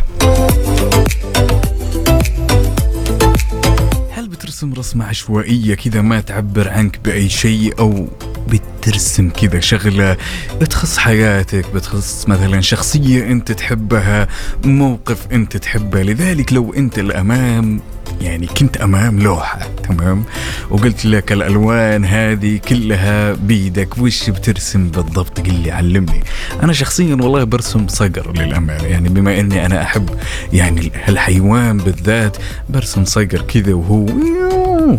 هل 4.12 4.28
بترسم 4.28 4.74
رسمة 4.74 5.06
عشوائية 5.06 5.76
كذا 5.76 6.02
ما 6.02 6.20
تعبر 6.20 6.70
عنك 6.70 7.00
بأي 7.06 7.30
شيء 7.30 7.80
أو 7.80 8.08
بترسم 8.48 9.30
كذا 9.30 9.60
شغلة 9.60 10.18
بتخص 10.62 10.98
حياتك 10.98 11.66
بتخص 11.76 12.26
مثلا 12.28 12.62
شخصية 12.62 13.32
أنت 13.32 13.52
تحبها 13.52 14.28
موقف 14.66 15.28
أنت 15.32 15.58
تحبه. 15.58 16.02
لذلك 16.04 16.54
لو 16.54 16.74
أنت 16.74 17.00
الأمام 17.00 17.82
يعني 18.22 18.48
كنت 18.48 18.78
أمام 18.78 19.20
لوحة 19.20 19.60
تمام؟ 19.84 20.24
وقلت 20.70 21.06
لك 21.06 21.32
الألوان 21.32 22.06
هذه 22.06 22.58
كلها 22.58 23.34
بيدك 23.34 23.98
وش 23.98 24.30
بترسم 24.30 24.88
بالضبط؟ 24.88 25.40
قل 25.40 25.54
لي 25.54 25.72
علمني. 25.72 26.24
أنا 26.64 26.74
شخصيا 26.74 27.16
والله 27.16 27.44
برسم 27.44 27.88
صقر 27.88 28.32
للأمانة. 28.38 28.84
يعني 28.84 29.10
بما 29.10 29.40
أني 29.40 29.66
أنا 29.66 29.82
أحب 29.82 30.10
يعني 30.54 30.92
الحيوان 31.10 31.78
بالذات 31.78 32.38
برسم 32.70 33.06
صقر 33.06 33.42
كذا 33.42 33.74
وهو 33.74 34.06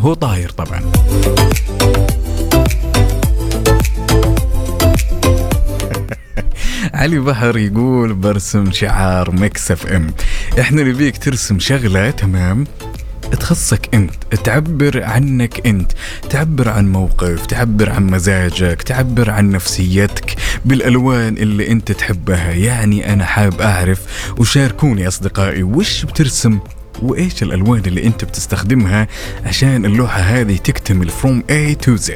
هو 0.00 0.14
طاير 0.14 0.50
طبعا. 0.50 0.80
علي 7.04 7.18
بحر 7.18 7.56
يقول 7.56 8.14
برسم 8.14 8.72
شعار 8.72 9.30
مكس 9.30 9.70
اف 9.70 9.86
ام. 9.86 10.14
إحنا 10.60 10.82
نبيك 10.82 11.18
ترسم 11.18 11.58
شغلة 11.58 12.10
تمام؟ 12.10 12.66
تخصك 13.40 13.94
انت 13.94 14.12
تعبر 14.44 15.02
عنك 15.02 15.66
انت. 15.66 15.92
تعبر 16.30 16.68
عن 16.68 16.92
موقف 16.92 17.46
تعبر 17.46 17.90
عن 17.90 18.06
مزاجك 18.06 18.82
تعبر 18.82 19.30
عن 19.30 19.50
نفسيتك 19.50 20.36
بالألوان 20.64 21.36
اللي 21.36 21.70
انت 21.70 21.92
تحبها. 21.92 22.50
يعني 22.52 23.12
أنا 23.12 23.24
حاب 23.24 23.60
أعرف 23.60 24.32
وشاركوني 24.38 25.08
أصدقائي 25.08 25.62
وش 25.62 26.04
بترسم 26.04 26.58
وإيش 27.02 27.42
الألوان 27.42 27.82
اللي 27.86 28.06
انت 28.06 28.24
بتستخدمها 28.24 29.08
عشان 29.46 29.84
اللوحة 29.84 30.20
هذه 30.20 30.56
تكتمل 30.56 31.10
from 31.10 31.42
A 31.50 31.86
to 31.86 31.98
Z. 32.08 32.12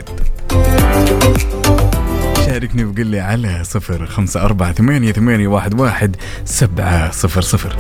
شاركني 2.59 2.85
وقل 2.85 3.07
لي 3.07 3.21
على 3.21 3.64
صفر 3.64 4.07
خمسة 4.07 4.42
أربعة 4.42 4.73
ثمانية, 4.73 5.12
ثمانية 5.12 5.49
واحد, 5.49 5.81
واحد 5.81 6.16
سبعة 6.44 7.11
صفر 7.11 7.40
صفر. 7.40 7.77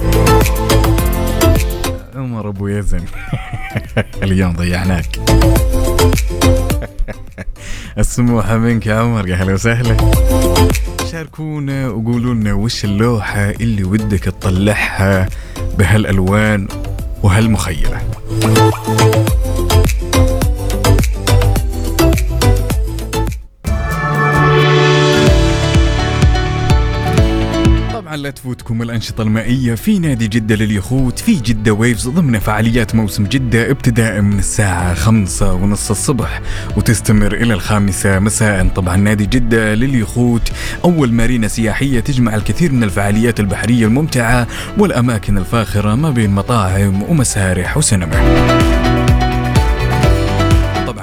عمر 2.14 2.48
أبو 2.48 2.68
يزن 2.68 3.00
اليوم 4.22 4.52
ضيعناك. 4.52 5.18
السموحة 7.98 8.58
منك 8.58 8.86
يا 8.86 8.94
عمر 8.94 9.28
يا 9.28 9.36
هلا 9.36 9.52
وسهلا. 9.52 9.96
شاركونا 11.12 11.88
وقولوا 11.88 12.34
لنا 12.34 12.52
وش 12.52 12.84
اللوحة 12.84 13.50
اللي 13.50 13.84
ودك 13.84 14.24
تطلعها 14.24 15.28
بهالألوان 15.78 16.68
وهالمخيلة 17.22 18.02
لا 28.22 28.30
تفوتكم 28.30 28.82
الأنشطة 28.82 29.22
المائية 29.22 29.74
في 29.74 29.98
نادي 29.98 30.28
جدة 30.28 30.54
لليخوت 30.54 31.18
في 31.18 31.34
جدة 31.34 31.72
ويفز 31.72 32.08
ضمن 32.08 32.38
فعاليات 32.38 32.94
موسم 32.94 33.24
جدة 33.24 33.70
ابتداء 33.70 34.20
من 34.20 34.38
الساعة 34.38 34.94
خمسة 34.94 35.52
ونص 35.52 35.90
الصبح 35.90 36.40
وتستمر 36.76 37.34
إلى 37.34 37.54
الخامسة 37.54 38.18
مساء. 38.18 38.68
طبعا 38.68 38.96
نادي 38.96 39.26
جدة 39.26 39.74
لليخوت 39.74 40.52
أول 40.84 41.12
مارينا 41.12 41.48
سياحية 41.48 42.00
تجمع 42.00 42.34
الكثير 42.34 42.72
من 42.72 42.82
الفعاليات 42.82 43.40
البحرية 43.40 43.86
الممتعة 43.86 44.46
والأماكن 44.78 45.38
الفاخرة 45.38 45.94
ما 45.94 46.10
بين 46.10 46.30
مطاعم 46.30 47.02
ومسارح 47.02 47.76
وسينما. 47.76 48.87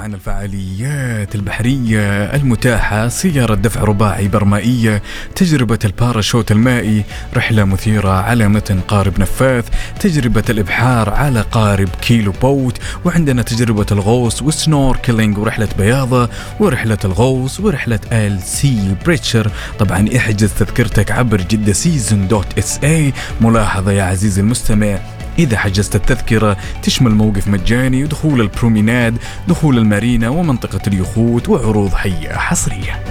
طبعا 0.06 0.16
الفعاليات 0.16 1.34
البحرية 1.34 2.00
المتاحة 2.34 3.08
سيارة 3.08 3.54
دفع 3.54 3.80
رباعي 3.80 4.28
برمائية 4.28 5.02
تجربة 5.34 5.78
الباراشوت 5.84 6.52
المائي 6.52 7.04
رحلة 7.34 7.64
مثيرة 7.64 8.10
على 8.10 8.48
متن 8.48 8.80
قارب 8.80 9.20
نفاث 9.20 9.64
تجربة 10.00 10.44
الإبحار 10.50 11.10
على 11.10 11.40
قارب 11.40 11.88
كيلو 12.02 12.32
boat 12.32 12.78
وعندنا 13.04 13.42
تجربة 13.42 13.86
الغوص 13.92 14.42
وال 14.42 14.58
snorkeling 14.58 15.38
ورحلة 15.38 15.68
بياضة 15.78 16.30
ورحلة 16.60 16.98
الغوص 17.04 17.60
ورحلة 17.60 18.00
ال 18.12 18.42
sea 18.42 18.96
breacher. 19.04 19.50
طبعا 19.78 20.08
احجز 20.16 20.52
تذكرتك 20.52 21.10
عبر 21.12 21.40
جدة 21.40 21.72
season 21.72 22.28
dot 22.28 22.58
sa 22.58 23.12
ملاحظة 23.40 23.92
يا 23.92 24.02
عزيزي 24.02 24.40
المستمع. 24.40 24.98
إذا 25.38 25.58
حجزت 25.58 25.96
التذكرة 25.96 26.56
تشمل 26.82 27.10
موقف 27.10 27.48
مجاني 27.48 28.04
ودخول 28.04 28.40
ال 28.40 28.48
promenade 28.48 29.18
دخول 29.48 29.78
المارينا 29.78 30.28
ومنطقة 30.28 30.80
اليخوت 30.86 31.48
وعروض 31.48 31.94
حية 31.94 32.32
حصرية. 32.32 33.02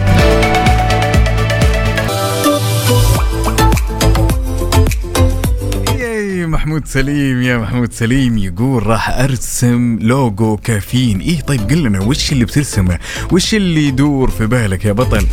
محمود 6.45 6.87
سليم 6.87 7.41
يا 7.41 7.57
محمود 7.57 7.93
سليم 7.93 8.37
يقول 8.37 8.87
راح 8.87 9.09
أرسم 9.09 9.99
لوجو 10.01 10.57
كافيين. 10.57 11.19
إيه 11.19 11.41
طيب 11.41 11.69
قل 11.69 11.83
لنا 11.83 12.01
وش 12.01 12.31
اللي 12.31 12.45
بترسمه؟ 12.45 12.99
وش 13.31 13.55
اللي 13.55 13.87
يدور 13.87 14.29
في 14.29 14.47
بالك 14.47 14.85
يا 14.85 14.91
بطل؟ 14.91 15.27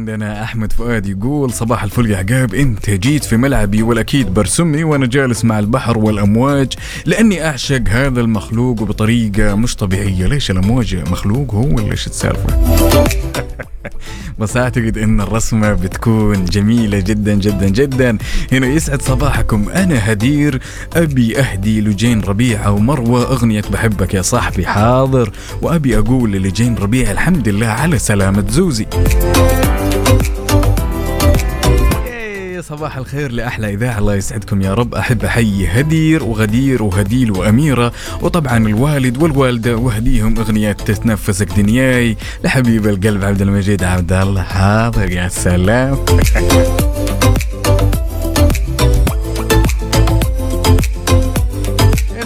عندنا 0.00 0.42
أحمد 0.42 0.72
فؤاد 0.72 1.06
يقول 1.06 1.52
صباح 1.52 1.82
الفل 1.82 2.10
يا 2.10 2.16
عقاب 2.16 2.54
أنت 2.54 2.90
جيت 2.90 3.24
في 3.24 3.36
ملعبي 3.36 3.82
والأكيد 3.82 4.34
برسمني 4.34 4.84
وأنا 4.84 5.06
جالس 5.06 5.44
مع 5.44 5.58
البحر 5.58 5.98
والأمواج 5.98 6.72
لأني 7.06 7.46
أعشق 7.46 7.82
هذا 7.88 8.20
المخلوق 8.20 8.82
بطريقة 8.82 9.54
مش 9.54 9.76
طبيعية. 9.76 10.26
ليش 10.26 10.50
الأمواج 10.50 10.96
مخلوق 10.96 11.54
هو 11.54 11.74
ولا 11.74 11.92
إيش 11.92 12.06
السالفه 12.06 12.46
بس 14.38 14.56
أعتقد 14.56 14.98
إن 14.98 15.20
الرسمة 15.20 15.72
بتكون 15.72 16.44
جميلة 16.44 17.00
جدا 17.00 17.34
جدا 17.34 17.68
جدا. 17.68 18.18
هنا 18.52 18.66
يسعد 18.66 19.02
صباحكم. 19.02 19.68
أنا 19.68 20.12
هدير 20.12 20.60
أبي 20.92 21.38
أهدي 21.38 21.80
لجين 21.80 22.20
ربيعه 22.20 22.70
ومروة. 22.70 23.22
أغنية 23.22 23.62
بحبك 23.72 24.14
يا 24.14 24.22
صاحبي 24.22 24.66
حاضر. 24.66 25.30
وأبي 25.62 25.98
أقول 25.98 26.32
لجين 26.32 26.74
ربيع 26.74 27.10
الحمد 27.10 27.48
لله 27.48 27.66
على 27.66 27.98
سلامة 27.98 28.44
زوزي. 28.48 28.86
صباح 32.70 32.96
الخير 32.96 33.32
لأحلى 33.32 33.74
إذاعة. 33.74 33.98
الله 33.98 34.14
يسعدكم 34.14 34.62
يا 34.62 34.74
رب. 34.74 34.94
أحب 34.94 35.24
أحيي 35.24 35.68
هدير 35.68 36.24
وغدير 36.24 36.82
وهديل 36.82 37.30
وأميرة. 37.30 37.92
وطبعا 38.22 38.56
الوالد 38.56 39.22
والوالدة 39.22 39.76
وهديهم 39.76 40.38
أغنيات 40.38 40.80
تتنفسك 40.80 41.48
دنياي 41.56 42.16
لحبيب 42.44 42.86
القلب 42.86 43.24
عبد 43.24 43.42
المجيد 43.42 43.84
عبد 43.84 44.12
الله. 44.12 44.42
حاضر 44.42 45.10
يا 45.10 45.28
سلام. 45.28 45.98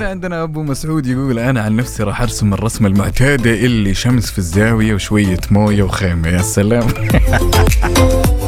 عندنا 0.01 0.43
أبو 0.43 0.63
مسعود 0.63 1.07
يقول 1.07 1.39
أنا 1.39 1.63
عن 1.63 1.77
نفسي 1.77 2.03
راح 2.03 2.23
أرسم 2.23 2.55
الرسمه 2.55 2.89
المعتادة 2.89 3.51
اللي 3.51 3.95
شمس 3.95 4.31
في 4.31 4.39
الزاوية 4.39 4.95
وشوية 4.95 5.41
موية 5.51 5.83
وخيمة. 5.83 6.29
يا 6.29 6.43
سلام. 6.43 6.87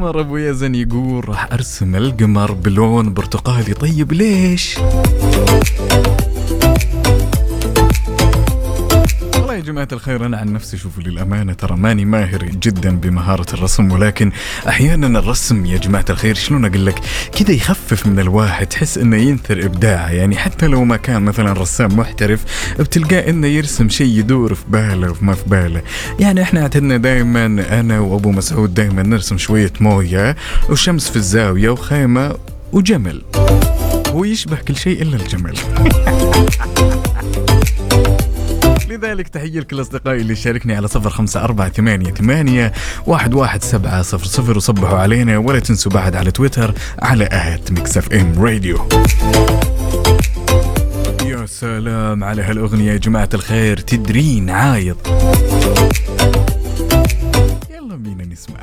عمر 0.00 0.20
أبو 0.20 0.36
يزن 0.36 0.74
يقول 0.74 1.28
راح 1.28 1.52
أرسم 1.52 1.96
القمر 1.96 2.52
بلون 2.52 3.14
برتقالي 3.14 3.74
طيب 3.74 4.12
ليش؟ 4.12 4.78
جماعة 9.70 9.88
الخير 9.92 10.26
أنا 10.26 10.36
عن 10.36 10.52
نفسي 10.52 10.76
شوفوا 10.76 11.02
للأمانة 11.02 11.52
ترى 11.52 11.76
ماني 11.76 12.04
ماهر 12.04 12.44
جدا 12.44 12.96
بمهارة 12.96 13.54
الرسم 13.54 13.92
ولكن 13.92 14.32
أحيانا 14.68 15.18
الرسم 15.18 15.66
يا 15.66 15.78
جماعة 15.78 16.04
الخير 16.10 16.34
شلون 16.34 16.64
أقول 16.64 16.86
لك؟ 16.86 17.00
كذا 17.38 17.52
يخفف 17.52 18.06
من 18.06 18.20
الواحد 18.20 18.66
تحس 18.66 18.98
إنه 18.98 19.16
ينثر 19.16 19.64
إبداعه. 19.64 20.10
يعني 20.10 20.36
حتى 20.36 20.66
لو 20.66 20.84
ما 20.84 20.96
كان 20.96 21.22
مثلا 21.22 21.52
رسام 21.52 21.96
محترف 21.96 22.44
بتلقاه 22.78 23.30
إنه 23.30 23.46
يرسم 23.46 23.88
شيء 23.88 24.18
يدور 24.18 24.54
في 24.54 24.64
باله 24.68 25.14
وما 25.22 25.34
في 25.34 25.44
باله. 25.46 25.82
يعني 26.20 26.42
إحنا 26.42 26.62
اعتدنا 26.62 26.96
دائما 26.96 27.46
أنا 27.80 28.00
وأبو 28.00 28.30
مسعود 28.30 28.74
دائما 28.74 29.02
نرسم 29.02 29.38
شوية 29.38 29.72
موية 29.80 30.36
وشمس 30.70 31.10
في 31.10 31.16
الزاوية 31.16 31.70
وخيمة 31.70 32.36
وجمل 32.72 33.22
هو 34.08 34.24
يشبه 34.24 34.56
كل 34.56 34.76
شيء 34.76 35.02
إلا 35.02 35.16
الجمل. 35.16 35.54
لذلك 38.90 39.28
تحية 39.28 39.60
لكل 39.60 39.80
أصدقائي 39.80 40.20
اللي 40.20 40.36
شاركني 40.36 40.76
على 40.76 40.88
صفر 40.88 41.10
خمسة 41.10 41.44
أربعة 41.44 41.68
ثمانية 41.68 42.10
ثمانية 42.12 42.72
واحد 43.06 43.34
واحد 43.34 43.62
سبعة 43.62 44.02
صفر 44.02 44.26
صفر. 44.26 44.56
وصبحوا 44.56 44.98
علينا 44.98 45.38
ولا 45.38 45.58
تنسوا 45.58 45.92
بعد 45.92 46.16
على 46.16 46.30
تويتر 46.30 46.74
على 46.98 47.28
at 47.32 47.72
ميكس 47.72 47.96
إف 47.96 48.12
إم 48.12 48.44
راديو. 48.44 48.88
يا 51.24 51.46
سلام 51.46 52.24
على 52.24 52.42
هالأغنية 52.42 52.92
يا 52.92 52.96
جماعة 52.96 53.28
الخير 53.34 53.80
تدرين 53.80 54.50
عايض. 54.50 54.96
يلا 57.70 57.96
بينا 57.96 58.24
نسمع. 58.24 58.60